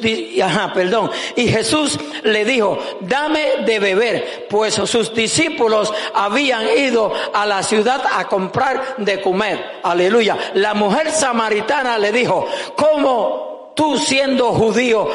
perdón, 0.74 1.10
y 1.36 1.48
Jesús 1.48 1.98
le 2.22 2.44
dijo, 2.44 2.78
dame 3.00 3.64
de 3.66 3.78
beber, 3.78 4.46
pues 4.48 4.74
sus 4.74 5.14
discípulos 5.14 5.92
habían 6.14 6.66
ido 6.76 7.12
a 7.32 7.46
la 7.46 7.62
ciudad 7.62 8.02
a 8.12 8.26
comprar 8.26 8.96
de 8.98 9.20
comer. 9.20 9.80
Aleluya. 9.82 10.36
La 10.54 10.74
mujer 10.74 11.10
samaritana 11.10 11.98
le 12.04 12.12
dijo, 12.12 12.46
¿cómo 12.76 13.72
tú 13.74 13.96
siendo 13.96 14.52
judío 14.52 15.08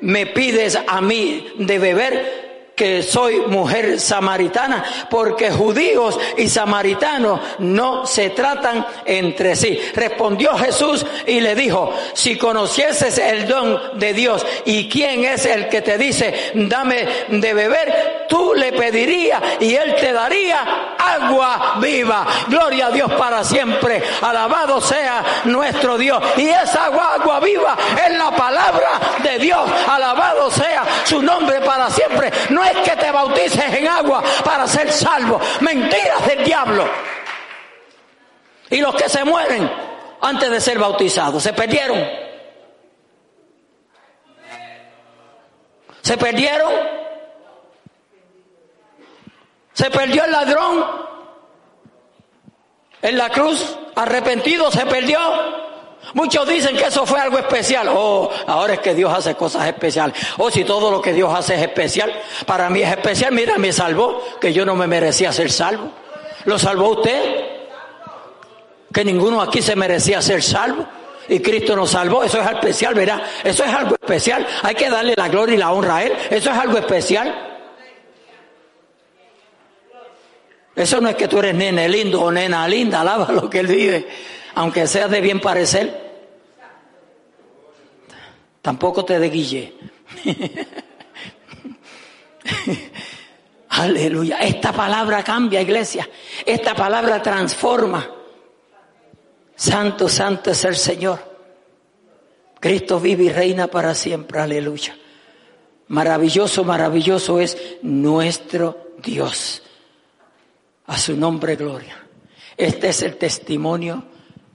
me 0.00 0.26
pides 0.26 0.76
a 0.86 1.00
mí 1.00 1.46
de 1.58 1.78
beber? 1.78 2.43
Que 2.74 3.02
soy 3.02 3.40
mujer 3.42 4.00
samaritana, 4.00 4.84
porque 5.08 5.50
judíos 5.50 6.18
y 6.36 6.48
samaritanos 6.48 7.40
no 7.58 8.06
se 8.06 8.30
tratan 8.30 8.86
entre 9.04 9.54
sí. 9.54 9.78
Respondió 9.94 10.56
Jesús 10.56 11.06
y 11.26 11.40
le 11.40 11.54
dijo, 11.54 11.92
si 12.14 12.36
conocieses 12.36 13.18
el 13.18 13.46
don 13.46 13.98
de 13.98 14.12
Dios 14.12 14.44
y 14.64 14.88
quién 14.88 15.24
es 15.24 15.46
el 15.46 15.68
que 15.68 15.82
te 15.82 15.98
dice, 15.98 16.52
dame 16.54 17.06
de 17.28 17.54
beber, 17.54 18.26
tú 18.28 18.54
le 18.54 18.72
pedirías 18.72 19.40
y 19.60 19.74
él 19.74 19.94
te 19.94 20.12
daría 20.12 20.94
agua 20.98 21.76
viva. 21.80 22.26
Gloria 22.48 22.86
a 22.86 22.90
Dios 22.90 23.12
para 23.12 23.44
siempre. 23.44 24.02
Alabado 24.20 24.80
sea 24.80 25.24
nuestro 25.44 25.96
Dios. 25.98 26.22
Y 26.36 26.48
esa 26.48 26.86
agua, 26.86 27.14
agua 27.14 27.40
viva 27.40 27.76
es 28.04 28.16
la 28.16 28.30
palabra 28.30 29.00
de 29.22 29.38
Dios. 29.38 29.70
Alabado 29.88 30.50
sea 30.50 30.84
su 31.04 31.22
nombre 31.22 31.60
para 31.60 31.90
siempre. 31.90 32.30
Es 32.70 32.88
que 32.88 32.96
te 32.96 33.10
bautices 33.10 33.74
en 33.74 33.88
agua 33.88 34.22
para 34.44 34.66
ser 34.66 34.90
salvo. 34.92 35.40
Mentiras 35.60 36.26
del 36.26 36.44
diablo. 36.44 36.88
Y 38.70 38.80
los 38.80 38.94
que 38.94 39.08
se 39.08 39.24
mueren 39.24 39.70
antes 40.20 40.50
de 40.50 40.60
ser 40.60 40.78
bautizados, 40.78 41.42
se 41.42 41.52
perdieron. 41.52 42.02
Se 46.02 46.16
perdieron. 46.16 46.72
Se 49.72 49.90
perdió 49.90 50.24
el 50.24 50.30
ladrón 50.30 51.04
en 53.02 53.18
la 53.18 53.28
cruz, 53.28 53.76
arrepentido, 53.96 54.70
se 54.70 54.86
perdió. 54.86 55.63
Muchos 56.14 56.48
dicen 56.48 56.76
que 56.76 56.84
eso 56.84 57.04
fue 57.04 57.18
algo 57.18 57.38
especial. 57.38 57.88
Oh, 57.92 58.30
ahora 58.46 58.74
es 58.74 58.80
que 58.80 58.94
Dios 58.94 59.12
hace 59.12 59.34
cosas 59.34 59.66
especiales. 59.66 60.16
Oh, 60.38 60.48
si 60.50 60.64
todo 60.64 60.90
lo 60.90 61.02
que 61.02 61.12
Dios 61.12 61.32
hace 61.34 61.56
es 61.56 61.62
especial, 61.62 62.12
para 62.46 62.70
mí 62.70 62.82
es 62.82 62.90
especial. 62.90 63.32
Mira, 63.32 63.58
me 63.58 63.72
salvó, 63.72 64.22
que 64.40 64.52
yo 64.52 64.64
no 64.64 64.76
me 64.76 64.86
merecía 64.86 65.32
ser 65.32 65.50
salvo. 65.50 65.90
¿Lo 66.44 66.56
salvó 66.58 66.90
usted? 66.90 67.44
Que 68.92 69.04
ninguno 69.04 69.42
aquí 69.42 69.60
se 69.60 69.74
merecía 69.74 70.22
ser 70.22 70.40
salvo. 70.40 70.86
Y 71.28 71.40
Cristo 71.40 71.74
nos 71.74 71.90
salvó. 71.90 72.22
Eso 72.22 72.40
es 72.40 72.48
especial, 72.48 72.94
¿verdad? 72.94 73.20
Eso 73.42 73.64
es 73.64 73.74
algo 73.74 73.96
especial. 73.96 74.46
Hay 74.62 74.76
que 74.76 74.88
darle 74.88 75.14
la 75.16 75.28
gloria 75.28 75.56
y 75.56 75.58
la 75.58 75.72
honra 75.72 75.96
a 75.96 76.04
Él. 76.04 76.12
Eso 76.30 76.50
es 76.50 76.56
algo 76.56 76.78
especial. 76.78 77.50
Eso 80.76 81.00
no 81.00 81.08
es 81.08 81.16
que 81.16 81.26
tú 81.26 81.38
eres 81.38 81.54
nene 81.54 81.88
lindo 81.88 82.20
o 82.20 82.30
nena 82.30 82.68
linda, 82.68 83.00
alaba 83.00 83.32
lo 83.32 83.50
que 83.50 83.60
Él 83.60 83.68
dice 83.68 84.06
aunque 84.54 84.86
seas 84.86 85.10
de 85.10 85.20
bien 85.20 85.40
parecer, 85.40 86.03
tampoco 88.64 89.04
te 89.04 89.18
de 89.18 89.74
Aleluya. 93.68 94.38
Esta 94.38 94.72
palabra 94.72 95.22
cambia, 95.22 95.60
iglesia. 95.60 96.08
Esta 96.46 96.74
palabra 96.74 97.20
transforma. 97.20 98.10
Santo, 99.54 100.08
santo 100.08 100.50
es 100.52 100.64
el 100.64 100.76
Señor. 100.76 101.18
Cristo 102.58 102.98
vive 102.98 103.24
y 103.24 103.28
reina 103.28 103.66
para 103.66 103.94
siempre. 103.94 104.40
Aleluya. 104.40 104.96
Maravilloso, 105.88 106.64
maravilloso 106.64 107.40
es 107.40 107.58
nuestro 107.82 108.92
Dios. 109.02 109.62
A 110.86 110.96
su 110.96 111.14
nombre, 111.18 111.56
gloria. 111.56 112.02
Este 112.56 112.88
es 112.88 113.02
el 113.02 113.16
testimonio 113.18 114.04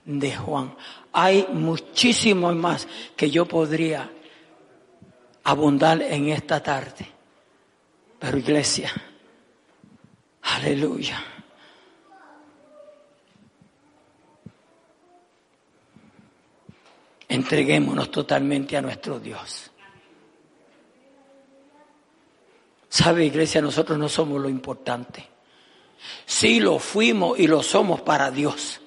de 0.04 0.34
Juan. 0.34 0.74
Hay 1.12 1.46
muchísimo 1.52 2.52
más 2.54 2.86
que 3.16 3.30
yo 3.30 3.46
podría 3.46 4.10
abundar 5.44 6.02
en 6.02 6.28
esta 6.28 6.62
tarde. 6.62 7.06
Pero 8.18 8.38
iglesia, 8.38 8.92
aleluya. 10.42 11.22
Entreguémonos 17.28 18.10
totalmente 18.10 18.76
a 18.76 18.82
nuestro 18.82 19.18
Dios. 19.20 19.70
¿Sabe, 22.88 23.24
iglesia? 23.24 23.62
Nosotros 23.62 23.96
no 23.96 24.08
somos 24.08 24.40
lo 24.40 24.48
importante. 24.48 25.26
Sí 26.26 26.58
lo 26.58 26.78
fuimos 26.80 27.38
y 27.38 27.46
lo 27.46 27.62
somos 27.62 28.00
para 28.00 28.32
Dios. 28.32 28.79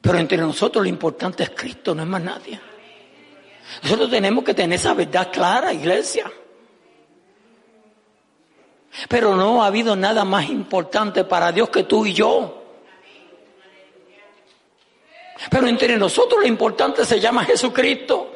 Pero 0.00 0.18
entre 0.18 0.38
nosotros 0.38 0.84
lo 0.84 0.88
importante 0.88 1.42
es 1.42 1.50
Cristo, 1.50 1.94
no 1.94 2.02
es 2.02 2.08
más 2.08 2.22
nadie. 2.22 2.60
Nosotros 3.82 4.10
tenemos 4.10 4.44
que 4.44 4.54
tener 4.54 4.78
esa 4.78 4.94
verdad 4.94 5.30
clara, 5.32 5.72
iglesia. 5.72 6.30
Pero 9.08 9.36
no 9.36 9.62
ha 9.62 9.66
habido 9.66 9.94
nada 9.94 10.24
más 10.24 10.48
importante 10.48 11.24
para 11.24 11.52
Dios 11.52 11.68
que 11.68 11.84
tú 11.84 12.06
y 12.06 12.12
yo. 12.12 12.62
Pero 15.50 15.66
entre 15.68 15.96
nosotros 15.96 16.40
lo 16.40 16.46
importante 16.46 17.04
se 17.04 17.20
llama 17.20 17.44
Jesucristo. 17.44 18.32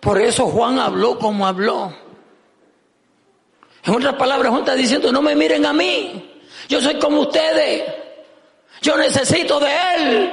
Por 0.00 0.20
eso 0.20 0.46
Juan 0.46 0.78
habló 0.78 1.18
como 1.18 1.46
habló. 1.46 1.94
En 3.84 3.94
otras 3.94 4.14
palabras, 4.14 4.50
Juan 4.50 4.62
está 4.62 4.74
diciendo, 4.74 5.12
no 5.12 5.22
me 5.22 5.34
miren 5.34 5.66
a 5.66 5.72
mí. 5.72 6.31
Yo 6.68 6.80
soy 6.80 6.98
como 6.98 7.20
ustedes. 7.22 7.84
Yo 8.80 8.96
necesito 8.96 9.60
de 9.60 9.70
Él. 9.96 10.32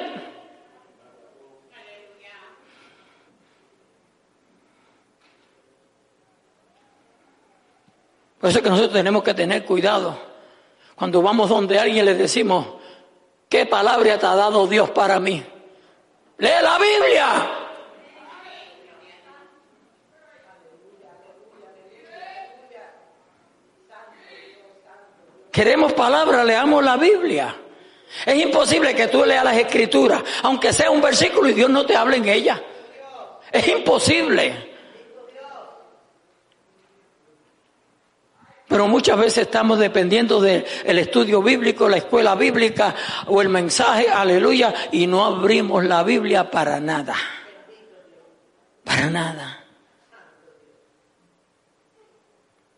Por 8.39 8.49
eso 8.49 8.59
es 8.59 8.63
que 8.63 8.69
nosotros 8.69 8.93
tenemos 8.93 9.21
que 9.21 9.33
tener 9.33 9.65
cuidado. 9.65 10.17
Cuando 10.95 11.21
vamos 11.21 11.49
donde 11.49 11.77
alguien 11.77 12.05
le 12.05 12.15
decimos, 12.15 12.65
¿qué 13.49 13.65
palabra 13.65 14.17
te 14.17 14.25
ha 14.25 14.35
dado 14.35 14.65
Dios 14.65 14.89
para 14.91 15.19
mí? 15.19 15.43
Lee 16.37 16.49
la 16.61 16.77
Biblia. 16.77 17.58
Queremos 25.51 25.93
palabra, 25.93 26.43
leamos 26.43 26.83
la 26.83 26.97
Biblia. 26.97 27.55
Es 28.25 28.35
imposible 28.35 28.95
que 28.95 29.07
tú 29.07 29.23
leas 29.23 29.43
las 29.43 29.57
escrituras, 29.57 30.23
aunque 30.43 30.73
sea 30.73 30.89
un 30.89 31.01
versículo 31.01 31.49
y 31.49 31.53
Dios 31.53 31.69
no 31.69 31.85
te 31.85 31.95
hable 31.95 32.17
en 32.17 32.27
ella. 32.27 32.61
Es 33.51 33.67
imposible. 33.67 34.69
Pero 38.67 38.87
muchas 38.87 39.17
veces 39.17 39.39
estamos 39.39 39.79
dependiendo 39.79 40.39
del 40.39 40.63
estudio 40.85 41.41
bíblico, 41.41 41.89
la 41.89 41.97
escuela 41.97 42.35
bíblica 42.35 42.95
o 43.25 43.41
el 43.41 43.49
mensaje, 43.49 44.07
aleluya, 44.07 44.73
y 44.91 45.07
no 45.07 45.25
abrimos 45.25 45.83
la 45.85 46.03
Biblia 46.03 46.51
para 46.51 46.79
nada. 46.79 47.15
Para 48.83 49.09
nada. 49.09 49.65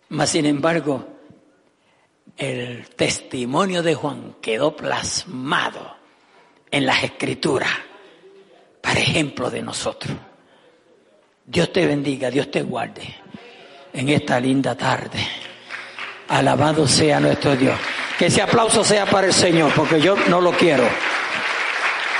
Mas 0.07 0.29
sin 0.29 0.45
embargo, 0.45 1.10
el 2.37 2.89
testimonio 2.89 3.83
de 3.83 3.95
Juan 3.95 4.35
quedó 4.41 4.75
plasmado 4.75 5.95
en 6.69 6.85
las 6.85 7.03
escrituras 7.03 7.69
para 8.81 8.99
ejemplo 8.99 9.49
de 9.49 9.61
nosotros. 9.61 10.17
Dios 11.45 11.71
te 11.71 11.85
bendiga, 11.85 12.29
Dios 12.29 12.49
te 12.49 12.61
guarde 12.61 13.15
en 13.93 14.09
esta 14.09 14.39
linda 14.39 14.75
tarde. 14.75 15.19
Alabado 16.29 16.87
sea 16.87 17.19
nuestro 17.19 17.55
Dios. 17.55 17.77
Que 18.17 18.27
ese 18.27 18.41
aplauso 18.41 18.83
sea 18.83 19.05
para 19.05 19.27
el 19.27 19.33
Señor, 19.33 19.71
porque 19.75 19.99
yo 19.99 20.15
no 20.27 20.39
lo 20.39 20.51
quiero. 20.51 20.87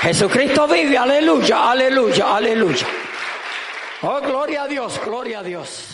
Jesucristo 0.02 0.66
vive, 0.66 0.98
aleluya, 0.98 1.70
aleluya, 1.70 2.36
aleluya. 2.36 2.86
Oh, 4.02 4.20
gloria 4.20 4.64
a 4.64 4.68
Dios, 4.68 5.00
gloria 5.04 5.38
a 5.38 5.42
Dios. 5.42 5.91